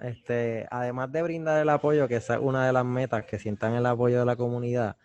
[0.00, 3.74] este, además de brindar el apoyo, que esa es una de las metas, que sientan
[3.74, 4.96] el apoyo de la comunidad,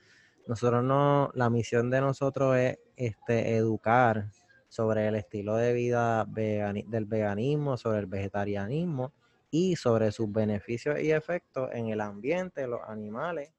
[0.48, 4.30] nosotros no, la misión de nosotros es este, educar
[4.70, 9.12] sobre el estilo de vida del veganismo, sobre el vegetarianismo
[9.52, 13.52] y sobre sus beneficios y efectos en el ambiente, los animales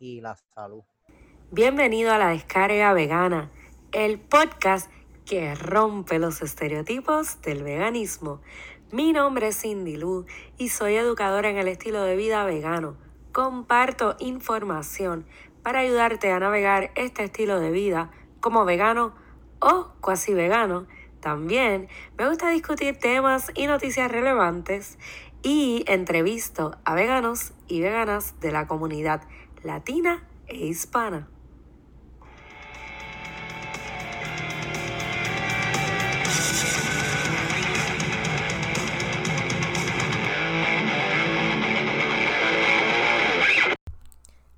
[0.00, 0.82] y la salud.
[1.50, 3.50] Bienvenido a la descarga vegana,
[3.92, 4.90] el podcast
[5.24, 8.40] que rompe los estereotipos del veganismo.
[8.90, 10.24] Mi nombre es Cindy Lu
[10.56, 12.96] y soy educadora en el estilo de vida vegano.
[13.32, 15.26] Comparto información
[15.62, 18.10] para ayudarte a navegar este estilo de vida
[18.40, 19.14] como vegano
[19.60, 20.86] o cuasi vegano.
[21.20, 24.96] También me gusta discutir temas y noticias relevantes
[25.42, 29.20] y entrevisto a veganos y veganas de la comunidad
[29.62, 31.28] latina e hispana.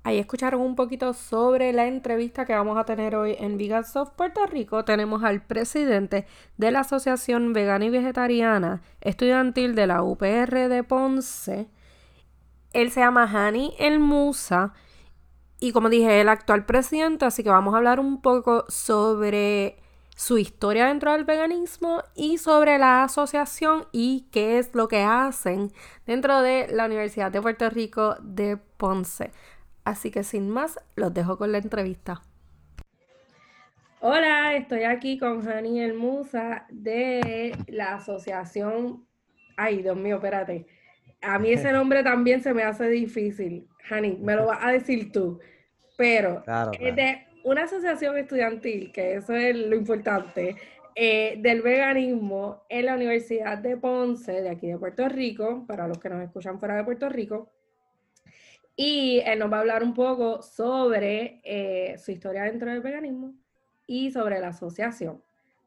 [0.03, 4.47] Ahí escucharon un poquito sobre la entrevista que vamos a tener hoy en Vegansoft Puerto
[4.47, 4.83] Rico.
[4.83, 6.25] Tenemos al presidente
[6.57, 11.67] de la Asociación Vegana y Vegetariana Estudiantil de la UPR de Ponce.
[12.73, 14.73] Él se llama Hani El Musa
[15.59, 19.77] y como dije, el actual presidente, así que vamos a hablar un poco sobre
[20.15, 25.71] su historia dentro del veganismo y sobre la asociación y qué es lo que hacen
[26.07, 29.31] dentro de la Universidad de Puerto Rico de Ponce.
[29.83, 32.21] Así que sin más, los dejo con la entrevista.
[33.99, 39.05] Hola, estoy aquí con Hani Musa de la asociación.
[39.57, 40.65] Ay, Dios mío, espérate.
[41.21, 43.67] A mí ese nombre también se me hace difícil.
[43.89, 45.39] Hani, me lo vas a decir tú.
[45.97, 46.43] Pero
[46.79, 50.55] es de una asociación estudiantil, que eso es lo importante,
[50.95, 55.99] eh, del veganismo en la Universidad de Ponce, de aquí de Puerto Rico, para los
[55.99, 57.51] que nos escuchan fuera de Puerto Rico.
[58.75, 63.33] Y él nos va a hablar un poco sobre eh, su historia dentro del veganismo
[63.85, 65.21] y sobre la asociación.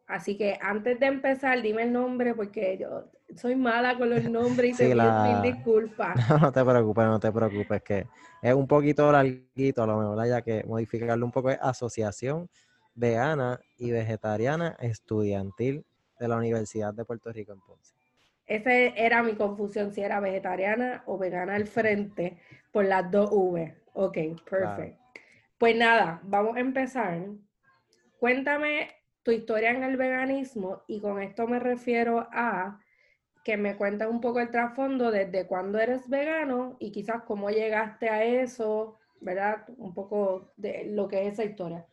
[0.06, 4.74] Así que antes de empezar, dime el nombre porque yo soy mala con los nombres
[4.74, 6.16] y te pido mil disculpas.
[6.40, 8.06] No, te preocupes, no te preocupes, que
[8.42, 11.50] es un poquito larguito, a lo mejor haya que modificarlo un poco.
[11.50, 12.48] Es Asociación
[12.94, 15.84] Vegana y Vegetariana Estudiantil
[16.18, 17.93] de la Universidad de Puerto Rico en Ponce.
[18.46, 22.38] Esa era mi confusión, si era vegetariana o vegana al frente
[22.72, 23.74] por las dos V.
[23.94, 24.18] Ok,
[24.48, 25.02] perfecto.
[25.58, 27.26] Pues nada, vamos a empezar.
[28.18, 28.90] Cuéntame
[29.22, 32.80] tu historia en el veganismo y con esto me refiero a
[33.44, 38.08] que me cuentes un poco el trasfondo desde cuándo eres vegano y quizás cómo llegaste
[38.08, 39.64] a eso, ¿verdad?
[39.76, 41.86] Un poco de lo que es esa historia.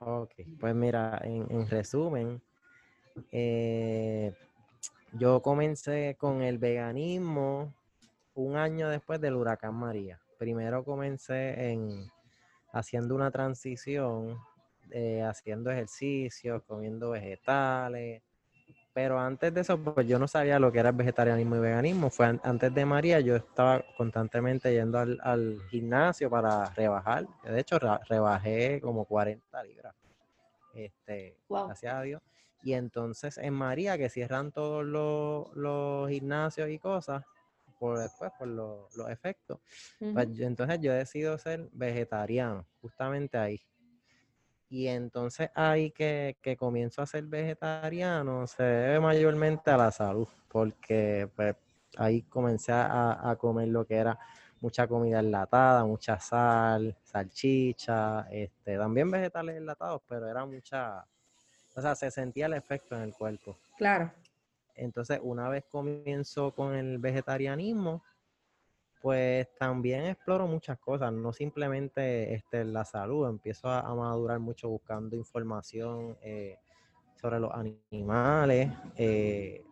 [0.00, 2.40] Ok, pues mira, en, resumen,
[3.30, 4.34] eh,
[5.12, 7.74] yo comencé con el veganismo
[8.34, 10.20] un año después del huracán María.
[10.38, 12.10] Primero comencé en
[12.72, 14.38] haciendo una transición,
[14.90, 18.22] eh, haciendo ejercicios, comiendo vegetales.
[18.92, 22.10] Pero antes de eso, pues yo no sabía lo que era el vegetarianismo y veganismo.
[22.10, 27.26] Fue antes de María, yo estaba constantemente yendo al, gimnasio para rebajar.
[27.44, 27.78] De hecho,
[28.08, 29.94] rebajé como 40 libras.
[30.74, 32.22] Este, Gracias a Dios.
[32.62, 37.24] Y entonces en María, que cierran todos los, gimnasios y cosas,
[37.78, 39.58] por después, por los efectos.
[39.98, 43.60] Pues entonces yo decido ser vegetariano, justamente ahí.
[44.68, 51.28] Y entonces ahí que, comienzo a ser vegetariano se debe mayormente a la salud, porque
[51.34, 51.56] pues,
[51.96, 54.16] ahí comencé a, a, comer lo que era
[54.60, 61.04] mucha comida enlatada, mucha sal, salchicha, este, también vegetales enlatados, pero era mucha,
[61.80, 63.56] o sea, se sentía el efecto en el cuerpo.
[63.76, 64.12] Claro.
[64.74, 68.02] Entonces, una vez comienzo con el vegetarianismo,
[69.00, 75.16] pues también exploro muchas cosas, no simplemente este, la salud, empiezo a, madurar mucho buscando
[75.16, 76.58] información eh,
[77.20, 79.64] sobre los animales, eh,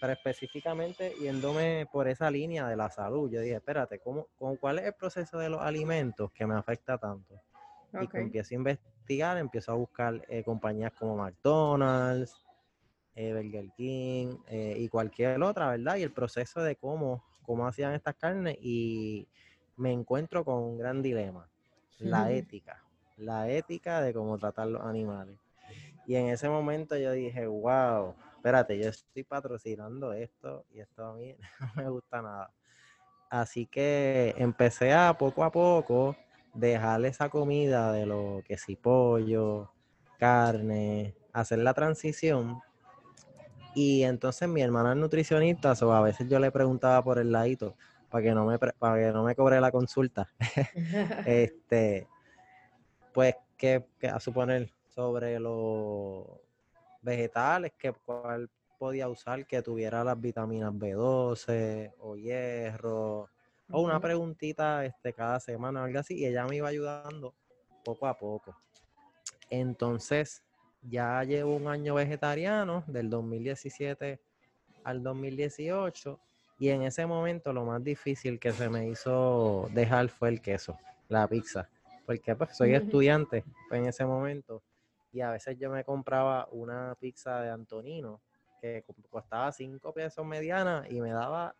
[0.00, 3.30] pero específicamente yéndome por esa línea de la salud.
[3.30, 4.28] Yo dije, espérate, ¿cómo,
[4.60, 7.34] ¿cuál es el proceso de los alimentos que me afecta tanto?
[8.00, 12.44] Y empiezo a investigar, empiezo a buscar eh, compañías como McDonald's,
[13.14, 15.96] eh, Burger King eh, y cualquier otra, ¿verdad?
[15.96, 19.28] Y el proceso de cómo, cómo hacían estas carnes y
[19.76, 21.48] me encuentro con un gran dilema,
[21.98, 22.82] la ética,
[23.16, 25.38] la ética de cómo tratar los animales.
[26.06, 31.14] Y en ese momento yo dije, wow, espérate, yo estoy patrocinando esto y esto a
[31.14, 32.50] mí no me gusta nada.
[33.30, 36.16] Así que empecé a poco a poco
[36.54, 39.70] dejar esa comida de lo que si pollo,
[40.18, 42.60] carne, hacer la transición.
[43.74, 47.76] Y entonces mi hermana es nutricionista, o a veces yo le preguntaba por el ladito
[48.08, 50.32] para que no me, para que no me cobre la consulta.
[51.26, 52.06] este,
[53.12, 56.24] pues, que, a suponer sobre los
[57.02, 58.48] vegetales, que cuál
[58.78, 63.30] podía usar que tuviera las vitaminas B12 o hierro,
[63.70, 67.34] o una preguntita este, cada semana o algo así, y ella me iba ayudando
[67.84, 68.56] poco a poco.
[69.50, 70.42] Entonces,
[70.82, 74.20] ya llevo un año vegetariano, del 2017
[74.84, 76.20] al 2018,
[76.58, 80.78] y en ese momento lo más difícil que se me hizo dejar fue el queso,
[81.08, 81.68] la pizza.
[82.06, 84.62] Porque pues soy estudiante en ese momento
[85.12, 88.20] y a veces yo me compraba una pizza de Antonino
[88.60, 91.54] que costaba cinco pesos mediana y me daba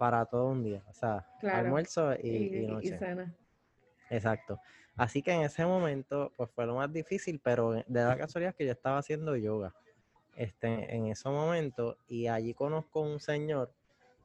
[0.00, 0.82] para todo un día.
[0.88, 2.98] O sea, almuerzo y, noche.
[4.08, 4.58] Exacto.
[4.96, 8.64] Así que en ese momento, pues fue lo más difícil, pero de la casualidad que
[8.64, 9.74] yo estaba haciendo yoga
[10.36, 13.74] este, en ese momento y allí conozco un señor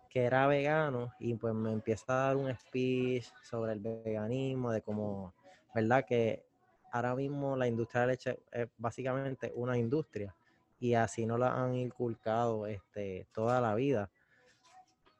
[0.09, 4.81] que era vegano y pues me empieza a dar un speech sobre el veganismo, de
[4.81, 5.33] cómo,
[5.73, 6.05] ¿verdad?
[6.05, 6.45] Que
[6.93, 10.33] ahora mismo la industria de leche es básicamente una industria
[10.79, 14.09] y así no la han inculcado este, toda la vida.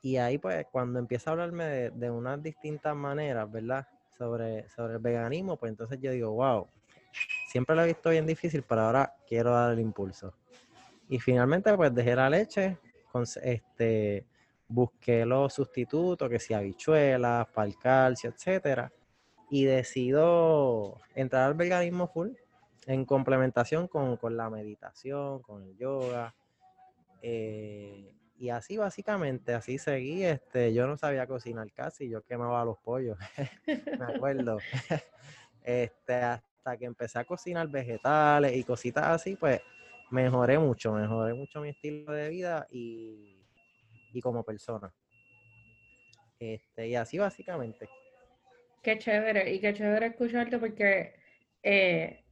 [0.06, 3.88] Y ahí pues cuando empieza a hablarme de, unas distintas maneras, ¿verdad?
[4.16, 6.68] Sobre, sobre el veganismo, pues entonces yo digo, wow,
[7.48, 10.36] siempre lo he visto bien difícil, pero ahora quiero dar el impulso.
[11.10, 12.78] Y finalmente pues dejé la leche,
[13.12, 14.28] con, este,
[14.68, 18.94] busqué los sustitutos, que si habichuelas, para el calcio, etcétera,
[19.50, 22.30] y decido entrar al veganismo full
[22.86, 26.36] en complementación con, la meditación, con el yoga.
[27.24, 30.24] Eh, y así básicamente, así seguí.
[30.24, 33.18] Este, yo no sabía cocinar casi, yo quemaba los pollos,
[34.00, 34.58] me acuerdo.
[35.64, 39.62] este, hasta que empecé a cocinar vegetales y cositas así, pues
[40.12, 43.36] mejoré mucho, mejoré mucho mi estilo de vida y
[44.16, 44.92] y como persona.
[46.40, 47.90] Este, y así básicamente.
[48.82, 51.16] Qué chévere, y qué chévere escucharte porque
[51.62, 52.24] eh,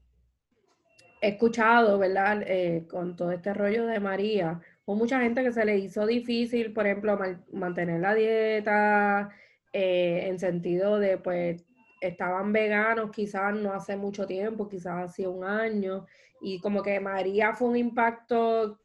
[1.22, 2.44] he escuchado, ¿verdad?
[2.46, 6.74] Eh, con todo este rollo de María, hubo mucha gente que se le hizo difícil,
[6.74, 7.18] por ejemplo,
[7.52, 9.30] mantener la dieta,
[9.72, 11.66] eh, en sentido de, pues,
[12.02, 16.06] estaban veganos quizás no hace mucho tiempo, quizás hace un año,
[16.42, 18.80] y como que María fue un impacto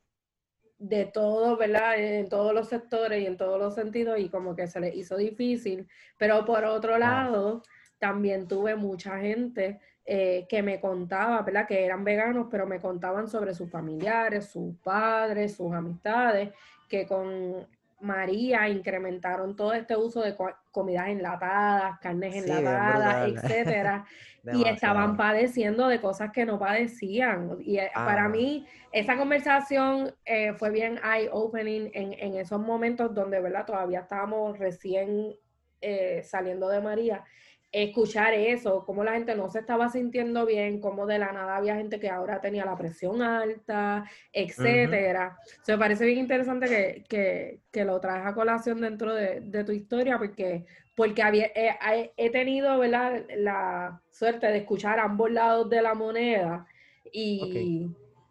[0.78, 1.98] de todo, ¿verdad?
[1.98, 5.16] En todos los sectores y en todos los sentidos y como que se les hizo
[5.16, 5.88] difícil.
[6.16, 7.62] Pero por otro lado,
[7.98, 9.80] también tuve mucha gente
[10.10, 11.66] eh, que me contaba, ¿verdad?
[11.66, 16.48] Que eran veganos, pero me contaban sobre sus familiares, sus padres, sus amistades,
[16.88, 17.68] que con
[18.00, 20.34] María incrementaron todo este uso de
[20.70, 24.06] comidas enlatadas, carnes enlatadas, etcétera,
[24.54, 27.58] y estaban padeciendo de cosas que no padecían.
[27.60, 28.28] Y eh, para ah.
[28.30, 33.66] mí, esa conversación eh, fue bien eye-opening en, esos momentos donde, ¿verdad?
[33.66, 35.34] Todavía estábamos recién
[35.82, 37.24] eh, saliendo de María
[37.70, 41.76] escuchar eso, cómo la gente no se estaba sintiendo bien, cómo de la nada había
[41.76, 45.36] gente que ahora tenía la presión alta, etcétera.
[45.62, 50.64] Se me parece bien interesante que, lo traes a colación dentro de, tu historia, porque,
[50.96, 53.24] porque había, eh, he, tenido ¿verdad?
[53.36, 56.66] la suerte de escuchar ambos lados de la moneda
[57.12, 57.86] y,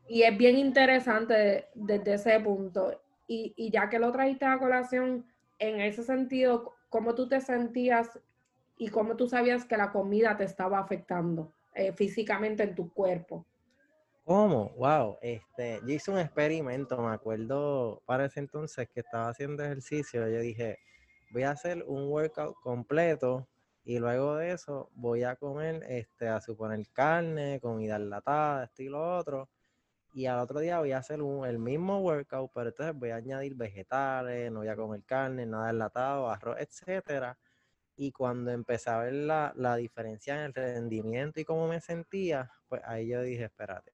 [0.07, 2.99] y es bien interesante desde ese punto.
[3.27, 5.25] Y, y ya que lo trajiste a colación,
[5.59, 8.19] en ese sentido, ¿cómo tú te sentías
[8.77, 13.45] y cómo tú sabías que la comida te estaba afectando eh, físicamente en tu cuerpo.
[14.23, 14.71] ¿Cómo?
[14.77, 20.27] Wow, este, yo hice un experimento, me acuerdo para ese entonces que estaba haciendo ejercicio,
[20.27, 20.79] yo dije,
[21.31, 23.47] voy a hacer un workout completo
[23.85, 28.89] y luego de eso voy a comer, este, a suponer carne, comida enlatada, esto y
[28.89, 29.47] lo otro,
[30.13, 33.55] y al otro día voy a hacer el mismo workout, pero entonces voy a añadir
[33.55, 37.37] vegetales, no voy a comer carne, nada enlatado, arroz, etcétera,
[37.97, 42.81] y cuando empecé a ver la, diferencia en el rendimiento y cómo me sentía, pues
[42.85, 43.91] ahí yo dije, espérate.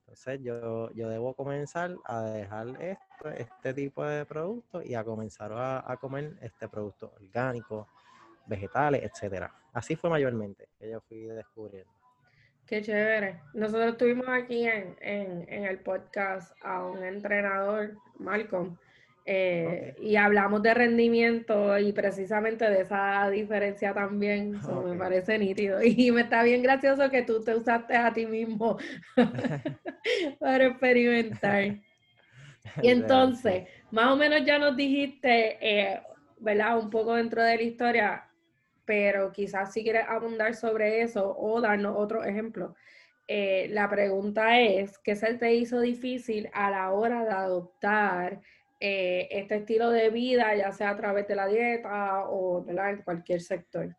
[0.00, 5.50] Entonces yo, yo debo comenzar a dejar esto, este tipo de productos y a comenzar
[5.52, 7.88] a, comer este producto orgánico,
[8.46, 9.52] vegetales, etcétera.
[9.72, 11.92] Así fue mayormente que yo fui descubriendo.
[12.66, 13.42] Qué chévere.
[13.54, 18.76] Nosotros tuvimos aquí en, en el podcast a un entrenador, Malcolm,
[19.28, 25.80] eh, y hablamos de rendimiento y precisamente de esa diferencia también, eso me parece nítido.
[25.82, 28.78] Y me está bien gracioso que tú te usaste a ti mismo
[30.40, 31.80] para experimentar.
[32.82, 36.02] Y entonces, más o menos ya nos dijiste, eh,
[36.38, 36.78] ¿verdad?
[36.78, 38.30] Un poco dentro de la historia,
[38.84, 42.74] pero quizás si quieres abundar sobre eso o darnos otro ejemplo.
[43.28, 48.40] eh, la pregunta es, ¿qué se te hizo difícil a la hora de adoptar
[48.78, 53.40] eh, este estilo de vida, ya sea a través de la dieta o en cualquier
[53.40, 53.94] sector?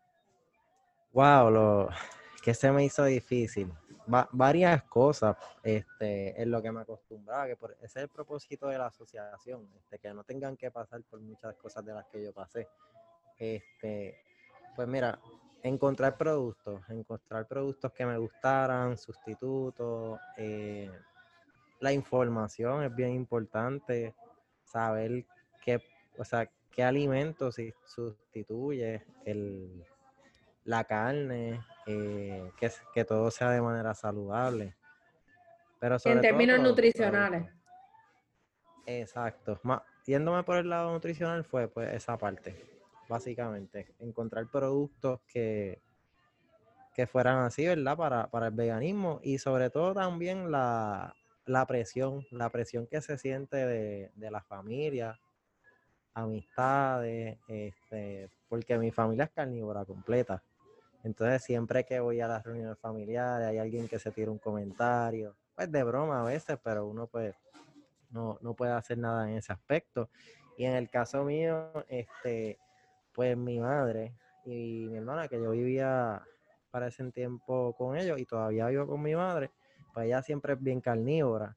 [1.12, 1.88] Wow, lo
[2.42, 3.72] que se me hizo difícil.
[4.32, 8.86] varias cosas este, en lo que me acostumbraba, que ese es el propósito de la
[8.86, 12.68] asociación, este, que no tengan que pasar por muchas cosas de las que yo pasé.
[13.36, 14.16] Este,
[14.74, 15.18] pues mira,
[15.62, 20.90] encontrar productos, encontrar productos que me gustaran, sustitutos, eh,
[21.80, 24.14] la información es bien importante,
[24.70, 25.26] saber
[25.64, 25.82] qué,
[26.16, 29.84] o sea, qué alimentos sustituye el,
[30.64, 34.76] la carne, eh, que, que todo sea de manera saludable.
[35.80, 37.46] Pero en términos nutricionales.
[38.86, 39.60] Exacto.
[40.06, 43.94] yéndome por el lado nutricional fue pues esa parte básicamente.
[43.98, 45.80] Encontrar productos que,
[46.94, 47.96] que fueran así, ¿verdad?
[47.96, 51.14] Para, para el veganismo y sobre todo también la,
[51.66, 55.18] presión, la presión que se siente de, de la familia,
[56.14, 60.42] amistades, este, porque mi familia es carnívora completa.
[61.04, 65.36] Entonces siempre que voy a las reuniones familiares hay alguien que se tira un comentario,
[65.54, 67.34] pues de broma a veces, pero uno pues
[68.10, 70.08] no, no puede hacer nada en ese aspecto.
[70.56, 72.58] Y en el caso mío, este,
[73.12, 74.12] pues mi madre
[74.44, 76.22] y mi hermana, que yo vivía
[76.70, 79.50] para ese tiempo con ellos y todavía vivo con mi madre,
[79.98, 81.56] pues ella siempre es bien carnívora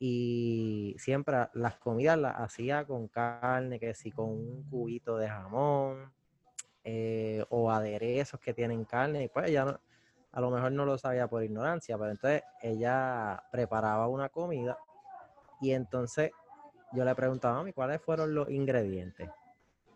[0.00, 6.12] y siempre las comidas las hacía con carne, que si con un cubito de jamón
[6.82, 9.80] eh, o aderezos que tienen carne, y pues ella
[10.32, 14.76] a lo mejor no lo sabía por ignorancia, pero entonces ella preparaba una comida
[15.60, 16.32] y entonces
[16.92, 19.30] yo le preguntaba a mí cuáles fueron los ingredientes.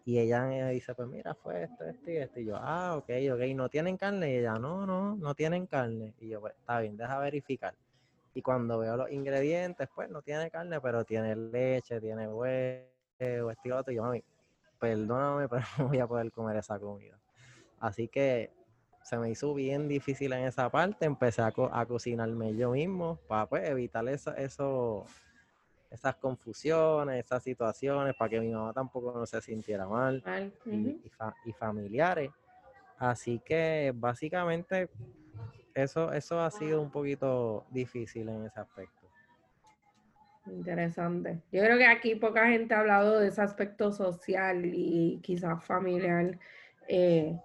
[0.06, 2.40] Y ella dice, pues mira, fue esto, esto y esto.
[2.40, 4.32] Y yo, ah, ok, ok, ¿no tienen carne?
[4.32, 6.12] Y ella, no, no, no tienen carne.
[6.20, 7.74] Y yo, pues está bien, deja verificar.
[8.34, 13.68] Y cuando veo los ingredientes, pues no tiene carne, pero tiene leche, tiene huevo, esto
[13.68, 13.92] y otro.
[13.92, 14.22] Y yo, mami,
[14.78, 17.18] perdóname, pero no voy a poder comer esa comida.
[17.80, 18.50] Así que
[19.02, 21.06] se me hizo bien difícil en esa parte.
[21.06, 25.06] Empecé a, a cocinarme yo mismo para pues, evitar eso, eso
[25.94, 30.22] esas confusiones, esas situaciones, para que mi mamá tampoco no se sintiera mal
[30.66, 32.30] y, familiares.
[32.98, 34.88] Así que básicamente
[35.72, 39.06] eso, eso ha sido un poquito difícil en ese aspecto.
[40.46, 41.40] Interesante.
[41.52, 46.38] Yo creo que aquí poca gente ha hablado de ese aspecto social y quizás familiar.
[46.88, 47.38] Eh,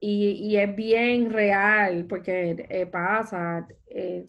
[0.00, 3.66] y, es bien real porque eh, pasa.
[3.86, 4.26] Eh,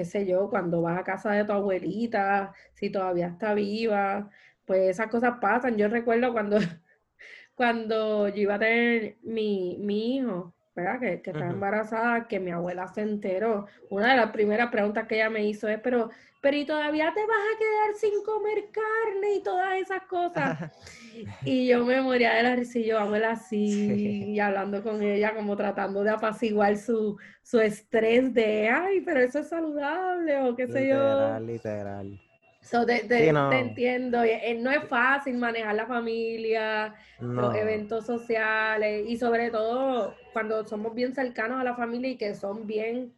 [0.00, 4.30] qué sé yo, cuando vas a casa de tu abuelita, si todavía está viva,
[4.64, 5.76] pues esas cosas pasan.
[5.76, 6.56] Yo recuerdo cuando,
[7.54, 11.00] cuando yo iba a tener mi, mi hijo, ¿verdad?
[11.00, 13.66] Que, que estaba embarazada, que mi abuela se enteró.
[13.88, 16.10] Una de las primeras preguntas que ella me hizo es, pero,
[16.40, 20.70] pero ¿y todavía te vas a quedar sin comer carne y todas esas cosas?
[21.44, 25.34] y yo me moría de la risa y yo, abuela, sí, y hablando con ella,
[25.34, 30.68] como tratando de apaciguar su, su estrés de, ay, pero eso es saludable o qué
[30.68, 30.96] sé yo.
[30.96, 32.20] Literal, literal.
[32.62, 34.22] So, te, entiendo.
[34.22, 40.94] Eh, no es fácil manejar la familia, los eventos sociales y sobre todo cuando somos
[40.94, 43.14] bien cercanos a la familia y que son bien,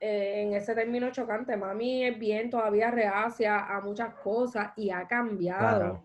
[0.00, 5.06] eh, en ese término chocante, mami es bien todavía reacia a muchas cosas y ha
[5.06, 6.04] cambiado.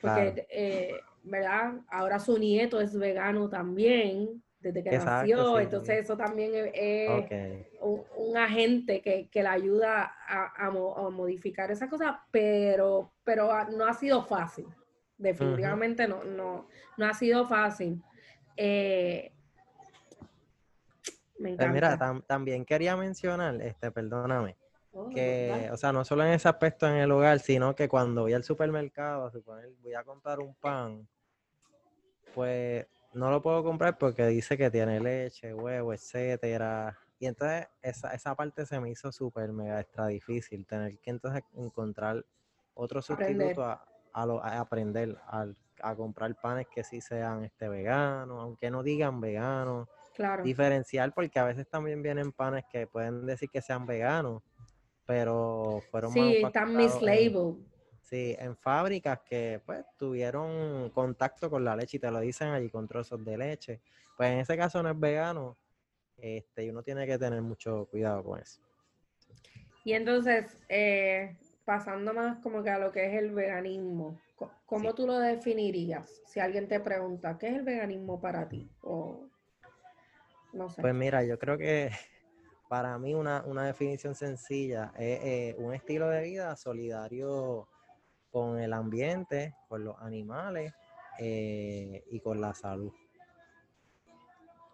[0.00, 1.74] porque, eh, ¿verdad?
[1.88, 9.00] Ahora su nieto es vegano también desde que nació, entonces eso también es, un, agente
[9.00, 14.66] que, que le ayuda a, modificar esa cosa, pero, pero no ha sido fácil,
[15.16, 18.02] definitivamente no, no, no ha sido fácil.
[18.56, 19.32] Eh,
[21.38, 24.56] me pues mira, también quería mencionar, este, perdóname,
[24.92, 28.22] oh, que, o sea, no solo en ese aspecto en el hogar, sino que cuando
[28.22, 31.08] voy al supermercado, a suponer, voy a comprar un pan,
[32.34, 36.98] pues no lo puedo comprar porque dice que tiene leche, huevo, etcétera.
[37.18, 41.42] Y entonces esa, esa parte se me hizo súper mega extra difícil, tener que entonces
[41.56, 42.24] encontrar
[42.74, 48.82] otro sustituto a, a, aprender a, comprar panes que sí sean este veganos, aunque no
[48.82, 49.88] digan veganos.
[50.18, 50.42] Claro.
[50.42, 54.42] Diferencial porque a veces también vienen panes que pueden decir que sean veganos,
[55.06, 57.54] pero fueron Sí, están mislabeled.
[58.02, 62.68] Sí, en fábricas que pues tuvieron contacto con la leche y te lo dicen allí
[62.68, 63.80] con trozos de leche.
[64.16, 65.56] Pues en ese caso no es vegano,
[66.16, 68.60] este, y uno tiene que tener mucho cuidado con eso.
[69.84, 74.18] Y entonces, eh, pasando más como que a lo que es el veganismo,
[74.66, 76.10] ¿cómo tú lo definirías?
[76.26, 78.68] Si alguien te pregunta, ¿qué es el veganismo para ti?
[78.80, 79.27] O
[80.52, 80.80] no sé.
[80.82, 81.90] Pues mira, yo creo que
[82.68, 87.68] para mí una, definición sencilla es eh, un estilo de vida solidario
[88.30, 90.72] con el ambiente, con los animales
[91.18, 92.92] eh, y con la salud.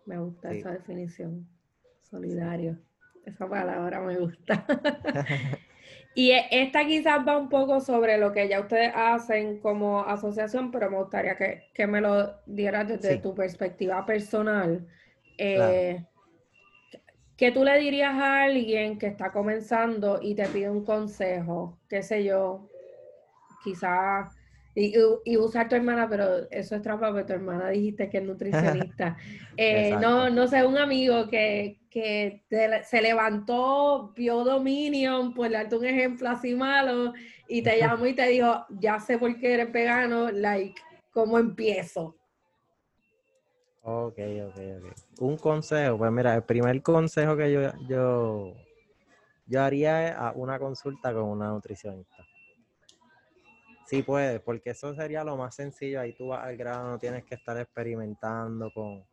[0.06, 1.48] Me gusta esa definición,
[2.02, 2.78] solidario.
[3.24, 4.66] Esa palabra me gusta.
[6.14, 10.70] y e, esta quizás va un poco sobre lo que ya ustedes hacen como asociación,
[10.70, 14.86] pero me gustaría que, me lo dieras desde tu perspectiva personal.
[15.38, 16.04] Eh,
[17.36, 21.80] ¿Qué tú le dirías a alguien que está comenzando y te pide un consejo?
[21.88, 22.68] ¿Qué sé yo?
[23.64, 24.36] Quizás,
[24.76, 29.16] y, usar tu hermana, pero eso es trampa, porque tu hermana dijiste que es nutricionista.
[29.56, 36.28] Eh, no, no sé, un amigo que, se levantó, vio Dominion, por darte un ejemplo
[36.28, 37.12] así malo,
[37.48, 40.74] y te llamó y te dijo, ya sé por qué eres vegano, like,
[41.12, 42.16] ¿cómo empiezo?
[43.86, 45.20] Ok, ok, ok.
[45.20, 48.54] Un consejo, pues mira, el primer consejo que yo, yo,
[49.46, 52.26] yo haría es una consulta con una nutricionista.
[53.84, 56.00] Sí puedes, porque eso sería lo más sencillo.
[56.00, 59.04] Ahí tú vas al grano, no tienes que estar experimentando con,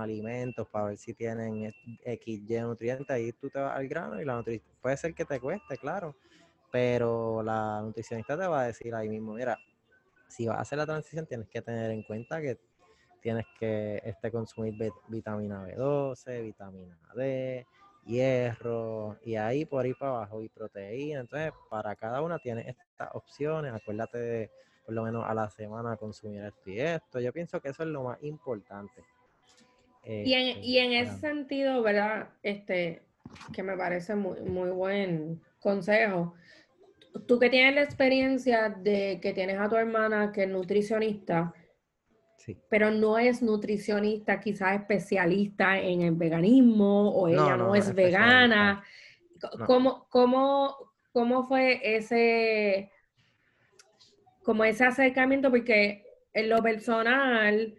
[0.00, 3.10] alimentos para ver si tienen XY nutrientes.
[3.10, 6.16] Ahí tú te vas al grano y la nutricionista, puede ser que te cueste, claro,
[6.70, 9.58] pero la nutricionista te va a decir ahí mismo, mira,
[10.26, 12.58] si vas a hacer la transición tienes que tener en cuenta que
[13.24, 14.74] tienes que este, consumir
[15.08, 17.66] vitamina B12, vitamina D,
[18.04, 21.20] hierro, y ahí por ahí para abajo, y proteína.
[21.20, 23.72] Entonces, para cada una tienes estas opciones.
[23.72, 24.50] Acuérdate de
[24.84, 27.18] por lo menos a la semana consumir esto y esto.
[27.18, 29.02] Yo pienso que eso es lo más importante.
[30.04, 32.28] y en, y en este, ese sentido, ¿verdad?
[32.42, 33.06] Este,
[33.54, 36.34] que me parece muy, muy buen consejo.
[37.26, 41.54] Tú que tienes la experiencia de que tienes a tu hermana que es nutricionista,
[42.68, 48.82] pero no es nutricionista, quizás especialista en el veganismo o ella no, es vegana.
[49.66, 50.76] ¿Cómo, cómo,
[51.12, 52.90] cómo fue ese,
[54.42, 55.50] como ese acercamiento?
[55.50, 57.74] Porque en lo personal,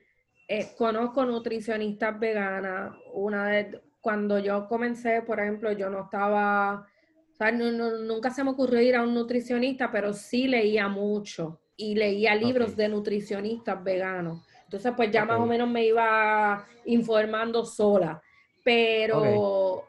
[0.48, 2.96] eh, conozco nutricionistas veganas.
[3.14, 6.88] Una vez, cuando yo comencé, por ejemplo, yo no estaba,
[7.34, 11.96] o sea, nunca se me ocurrió ir a un nutricionista, pero sí leía mucho y
[11.96, 14.46] leía libros de nutricionistas veganos.
[14.66, 18.22] Entonces, pues ya más o menos me iba informando sola,
[18.64, 19.86] pero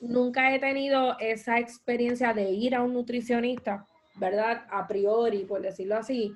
[0.00, 4.64] nunca he tenido esa experiencia de ir a un nutricionista, ¿verdad?
[4.70, 6.32] A priori, por decirlo así.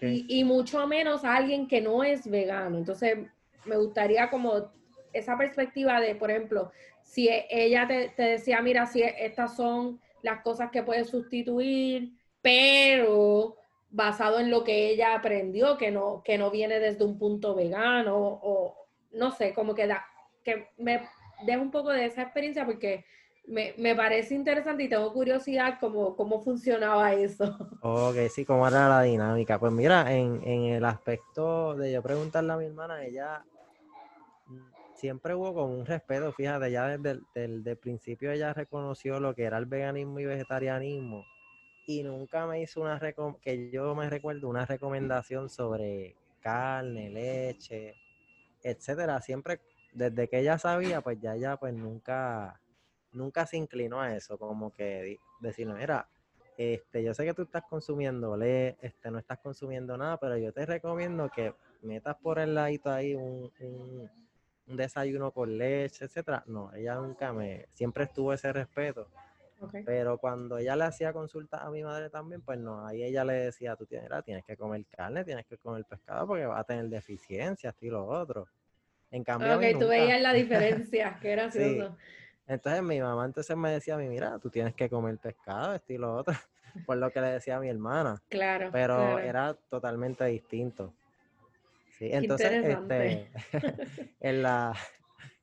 [0.00, 2.78] Y, mucho menos a alguien que no es vegano.
[2.78, 3.18] Entonces,
[3.64, 4.70] me gustaría como
[5.12, 10.42] esa perspectiva de, por ejemplo, si ella te, te decía, mira, si estas son las
[10.42, 13.56] cosas que puedes sustituir, pero
[13.90, 18.16] basado en lo que ella aprendió, que no, que no viene desde un punto vegano
[18.16, 20.04] o no sé, como que da,
[20.44, 21.08] que me
[21.44, 23.04] deja un poco de esa experiencia porque
[23.46, 27.44] me, parece interesante y tengo curiosidad cómo, cómo funcionaba eso.
[27.82, 29.60] Ok, sí, cómo era la dinámica.
[29.60, 33.44] Pues mira, en, el aspecto de yo preguntarle a mi hermana, ella
[34.94, 39.58] siempre hubo como un respeto, fíjate, ya desde el principio ella reconoció lo que era
[39.58, 41.24] el veganismo y vegetarianismo
[41.86, 43.00] y nunca me hizo una
[43.40, 47.94] que yo me recuerdo una recomendación sobre carne, leche,
[48.62, 49.20] etcétera.
[49.20, 49.60] Siempre
[49.92, 52.60] desde que ella sabía, pues ya ella pues nunca
[53.12, 56.06] nunca se inclinó a eso, como que decirle, mira,
[56.58, 60.52] este, yo sé que tú estás consumiendo le, este, no estás consumiendo nada, pero yo
[60.52, 64.10] te recomiendo que metas por el ladito ahí un, un,
[64.66, 66.42] un desayuno con leche, etcétera.
[66.46, 69.08] No, ella nunca me, siempre estuvo ese respeto
[69.84, 73.34] pero cuando ella le hacía consulta a mi madre también, pues no, ahí ella le
[73.34, 76.86] decía, tú tienes, tienes que comer carne, tienes que comer pescado porque vas a tener
[76.86, 78.46] deficiencias, y lo otro.
[79.10, 81.96] En cambio, ok, tú veías la diferencia, qué gracioso.
[82.46, 86.14] Entonces mi mamá entonces me decía a mí, mira, tú tienes que comer pescado, estilo
[86.14, 86.34] otro,
[86.86, 88.22] por lo que le decía a mi hermana.
[88.28, 88.70] Claro.
[88.72, 90.92] Pero era totalmente distinto.
[91.98, 93.30] Sí, entonces, este,
[94.20, 94.74] en la,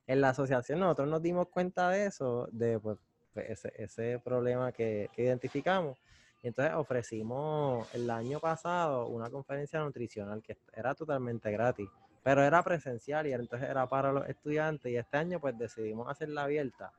[0.06, 2.96] en la asociación nosotros nos dimos cuenta de eso, de pues
[3.34, 5.98] pues, ese, ese problema que, identificamos.
[6.42, 11.88] Y entonces ofrecimos el año pasado una conferencia nutricional que era totalmente gratis,
[12.22, 14.92] pero era presencial y entonces era para los estudiantes.
[14.92, 16.92] Y este año pues decidimos hacerla abierta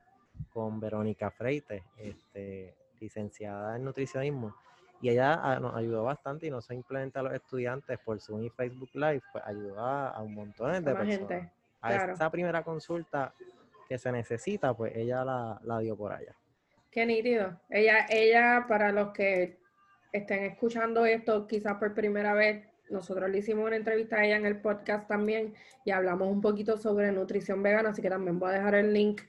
[0.51, 4.55] con Verónica Freites, este, licenciada en nutricionismo.
[5.01, 8.49] Y ella ah, nos ayudó bastante y no simplemente a los estudiantes por Zoom y
[8.49, 11.17] Facebook Live, pues ayudó a, un montón de personas.
[11.17, 13.33] Gente, a esa primera consulta
[13.87, 16.35] que se necesita, pues ella la, dio por allá.
[16.91, 17.59] Qué nítido.
[17.69, 19.57] Ella, ella, para los que
[20.11, 24.45] estén escuchando esto quizás por primera vez, nosotros le hicimos una entrevista a ella en
[24.45, 28.53] el podcast también y hablamos un poquito sobre nutrición vegana, así que también voy a
[28.53, 29.21] dejar el link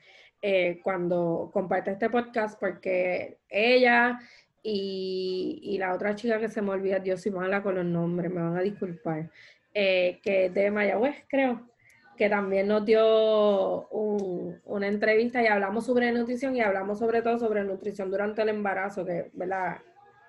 [0.42, 4.21] eh, cuando comparte este podcast porque ella
[4.62, 8.42] y, la otra chica que se me olvida, Dios y mala con los nombres, me
[8.42, 9.31] van a disculpar,
[9.73, 11.69] eh, que es de Mayagüez, creo,
[12.16, 17.64] que también nos dio una entrevista y hablamos sobre nutrición y hablamos sobre todo sobre
[17.64, 19.79] nutrición durante el embarazo, que ¿verdad?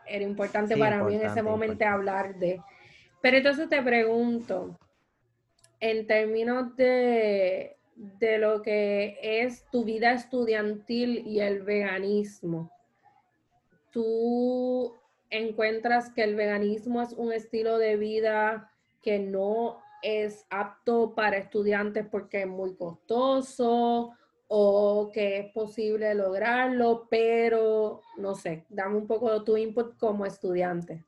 [0.07, 2.61] era importante para mí en ese momento hablar de...
[3.21, 4.77] Pero entonces te pregunto,
[5.79, 12.71] en términos de, de lo que es tu vida estudiantil y el veganismo,
[13.91, 14.93] ¿tú
[15.29, 18.71] encuentras que el veganismo es un estilo de vida
[19.01, 24.13] que no es apto para estudiantes porque es muy costoso
[24.47, 30.25] o que es posible lograrlo, pero no sé, dame un poco de tu input como
[30.25, 31.05] estudiante.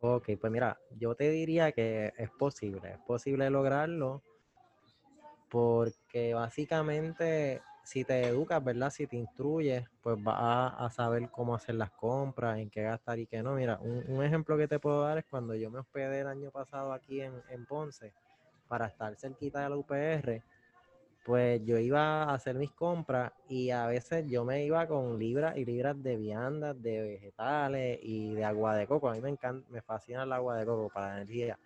[0.00, 4.22] Ok, pues mira, yo te diría que es posible, es posible lograrlo
[5.48, 8.90] porque básicamente si te educas, ¿verdad?
[8.90, 13.26] Si te instruyes, pues vas a, saber cómo hacer las compras, en qué gastar y
[13.26, 13.54] qué no.
[13.54, 16.92] Mira, un, ejemplo que te puedo dar es cuando yo me hospedé el año pasado
[16.92, 18.14] aquí en, en Ponce
[18.68, 20.42] para estar cerquita de la UPR,
[21.24, 25.56] pues yo iba a hacer mis compras y a veces yo me iba con libras
[25.56, 29.08] y libras de viandas, de vegetales y de agua de coco.
[29.08, 31.58] A mí me encanta, me fascina el agua de coco para la energía.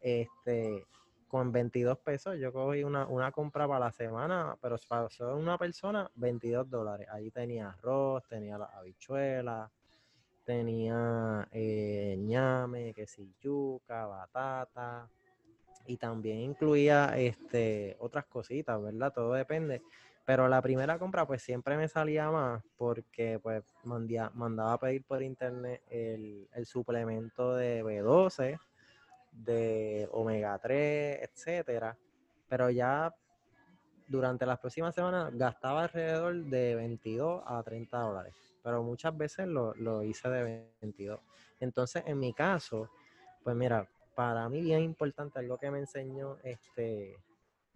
[0.00, 0.86] Este,
[1.34, 6.08] con 22 pesos yo cogí una, compra para la semana, pero para solo una persona,
[6.14, 7.08] 22 dólares.
[7.10, 9.68] Ahí tenía arroz, tenía las habichuelas,
[10.44, 15.08] tenía eh, ñame, que si yuca, batata,
[15.86, 19.12] y también incluía este, otras cositas, ¿verdad?
[19.12, 19.82] Todo depende.
[20.24, 25.20] Pero la primera compra pues siempre me salía más porque pues mandaba a pedir por
[25.20, 28.56] internet el, el suplemento de B12
[29.34, 31.96] de omega 3, etcétera.
[32.48, 33.14] Pero ya
[34.06, 38.34] durante las próximas semanas gastaba alrededor de 22 a 30 dólares.
[38.62, 41.20] Pero muchas veces lo, lo hice de 22.
[41.60, 42.90] Entonces, en mi caso,
[43.42, 47.16] pues mira, para mí bien importante, algo que me enseñó, este,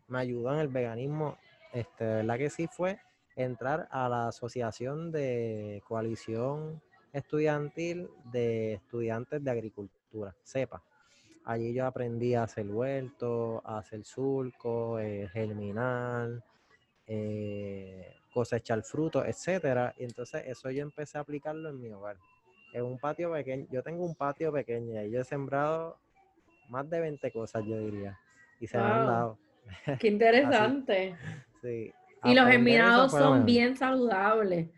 [0.07, 1.37] me ayudó en el veganismo,
[1.73, 2.99] este, de verdad que sí fue
[3.37, 10.83] entrar a la Asociación de Coalición Estudiantil de Estudiantes de Agricultura, CEPA.
[11.49, 16.45] Allí yo aprendí a hacer huerto, a hacer surco, eh, germinar,
[17.07, 19.95] eh, cosechar frutos, etcétera.
[19.97, 22.19] Y entonces eso yo empecé a aplicarlo en mi hogar.
[22.75, 25.97] En un patio pequeño, yo tengo un patio pequeño y yo he sembrado
[26.69, 28.21] más de 20 cosas, yo diría.
[28.61, 29.39] Y se me han dado.
[29.99, 31.17] Qué interesante.
[31.63, 31.91] sí.
[32.25, 34.69] Y los germinados son bien saludables.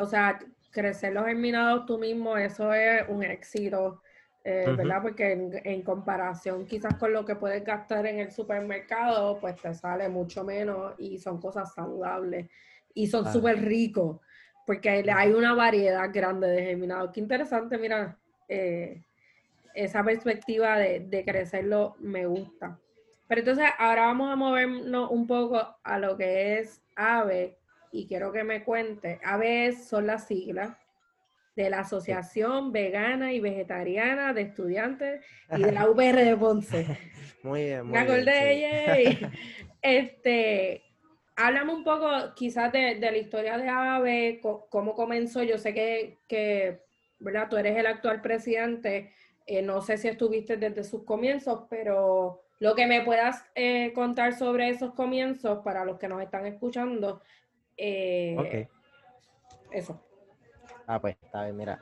[0.00, 0.38] O sea,
[0.70, 4.00] crecer los germinados tú mismo, eso es un éxito.
[4.46, 5.00] Eh, ¿verdad?
[5.00, 5.32] Porque
[5.64, 10.44] en, comparación quizás con lo que puedes gastar en el supermercado, pues te sale mucho
[10.44, 12.50] menos y son cosas saludables
[12.92, 14.20] y son súper ricos,
[14.66, 17.10] porque hay una variedad grande de germinados.
[17.10, 19.02] Qué interesante, mira, eh,
[19.74, 22.78] esa perspectiva de, de, crecerlo me gusta.
[23.26, 27.56] Pero entonces ahora vamos a movernos un poco a lo que es AVE
[27.92, 29.18] y quiero que me cuente.
[29.24, 30.76] AVE son las siglas
[31.56, 35.24] de la Asociación Vegana y Vegetariana de Estudiantes
[35.56, 36.98] y de la UPR de Ponce.
[37.42, 38.54] Muy bien, muy Me acordé,
[39.04, 39.32] bien,
[39.82, 40.82] Este,
[41.36, 44.40] háblame un poco quizás de, la historia de AVE,
[44.70, 45.42] cómo comenzó.
[45.42, 46.80] Yo sé que, que,
[47.18, 47.48] ¿verdad?
[47.50, 49.12] Tú eres el actual presidente.
[49.46, 54.34] Eh, no sé si estuviste desde sus comienzos, pero lo que me puedas eh, contar
[54.34, 57.20] sobre esos comienzos para los que nos están escuchando.
[57.76, 58.68] Eh,
[59.70, 60.03] eso.
[60.86, 61.80] Ah, pues está mira.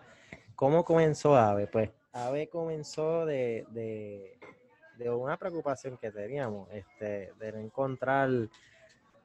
[0.54, 1.66] ¿Cómo comenzó AVE?
[1.66, 8.30] Pues AVE comenzó de, de, una preocupación que teníamos, este, de no encontrar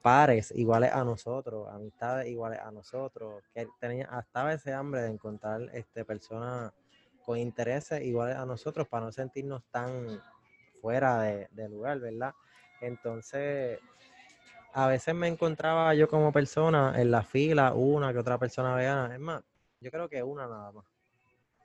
[0.01, 5.61] pares iguales a nosotros, amistades iguales a nosotros, que tenía hasta ese hambre de encontrar
[5.73, 6.71] este, personas
[7.23, 10.19] con intereses iguales a nosotros para no sentirnos tan
[10.81, 12.33] fuera de, de lugar, ¿verdad?
[12.81, 13.79] Entonces,
[14.73, 19.13] a veces me encontraba yo como persona en la fila, una que otra persona vegana,
[19.13, 19.43] es más,
[19.79, 20.85] yo creo que una nada más.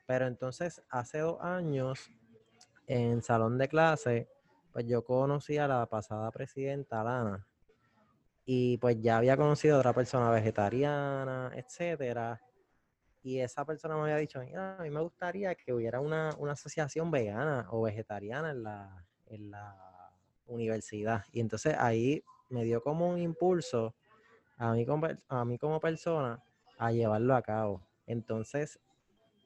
[0.07, 2.11] Pero entonces, hace dos años,
[2.87, 4.29] en salón de clase,
[4.72, 7.46] pues yo conocí a la pasada presidenta, Lana.
[8.44, 12.40] Y pues ya había conocido a otra persona vegetariana, etcétera.
[13.22, 17.11] Y esa persona me había dicho, mira, a mí me gustaría que hubiera una, asociación
[17.11, 20.12] vegana o vegetariana en la, en la
[20.46, 21.25] universidad.
[21.33, 23.94] Y entonces ahí me dio como un impulso
[24.59, 24.85] a mí,
[25.29, 26.42] a mí como persona
[26.79, 27.81] a llevarlo a cabo.
[28.12, 28.79] Entonces,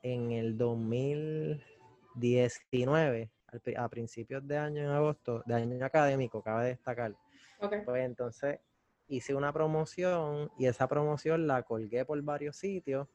[0.03, 3.31] en el 2019,
[3.77, 7.15] a principios de año, en agosto, de año académico, cabe destacar,
[7.61, 8.59] Pues entonces
[9.07, 13.07] hice una promoción y esa promoción la colgué por varios sitios.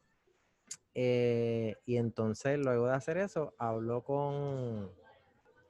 [0.96, 4.90] Eh, y entonces luego de hacer eso, habló con,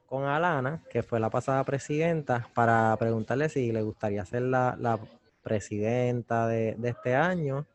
[0.05, 4.99] con Alana, que fue la pasada presidenta, para preguntarle si le gustaría ser la,
[5.41, 7.65] presidenta de, de, este año,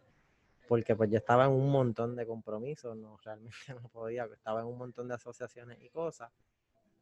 [0.66, 4.66] porque pues yo estaba en un montón de compromisos, no realmente no podía, estaba en
[4.66, 6.30] un montón de asociaciones y cosas.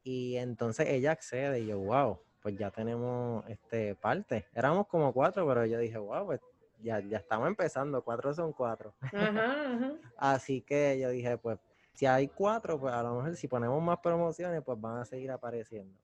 [0.03, 4.45] Y entonces ella accede y yo, wow, pues ya tenemos este parte.
[4.53, 6.41] Éramos como cuatro, pero yo dije, wow, pues
[6.79, 8.93] ya, ya estamos empezando, cuatro son cuatro.
[10.17, 11.57] Así que yo dije, pues
[11.93, 15.31] si hay cuatro, pues a lo mejor si ponemos más promociones, pues van a seguir
[15.31, 15.97] apareciendo.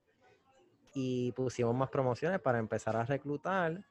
[0.94, 3.84] Y pusimos más promociones para empezar a reclutar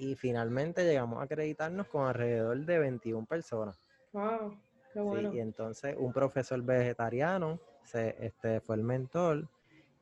[0.00, 3.78] y finalmente llegamos a acreditarnos con alrededor de 21 personas.
[4.12, 4.58] Wow,
[4.92, 5.32] qué bueno.
[5.32, 9.46] y entonces un profesor vegetariano se, este, fue el mentor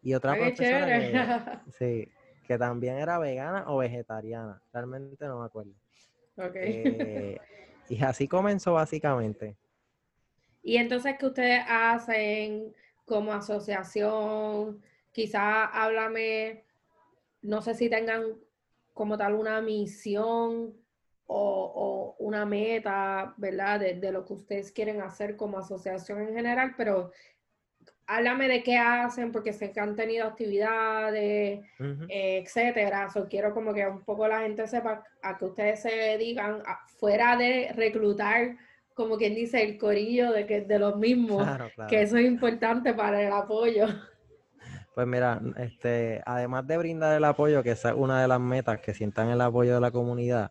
[0.00, 2.08] y otra profesora que, sí,
[2.46, 5.74] que también era vegana o vegetariana, realmente no me acuerdo.
[6.54, 7.36] Eh,
[7.88, 9.56] y así comenzó básicamente.
[10.62, 12.72] Y entonces, ¿qué ustedes hacen
[13.04, 14.80] como asociación?
[15.10, 16.64] Quizá háblame,
[17.42, 18.38] no sé si tengan
[18.98, 20.74] como tal una misión
[21.26, 23.78] o, una meta, ¿verdad?
[23.78, 27.12] De, de, lo que ustedes quieren hacer como asociación en general, pero
[28.08, 31.60] háblame de qué hacen, porque sé que han tenido actividades,
[32.08, 33.08] eh, etcétera.
[33.10, 36.60] So, quiero como que un poco la gente sepa a que ustedes se dedican,
[36.98, 38.56] fuera de reclutar,
[38.94, 41.46] como quien dice, el corillo de, que, de los mismos,
[41.88, 43.86] que eso es importante para el apoyo.
[44.98, 48.80] Pues mira, este, además de brindar el apoyo, que esa es una de las metas,
[48.80, 50.50] que sientan el apoyo de la comunidad,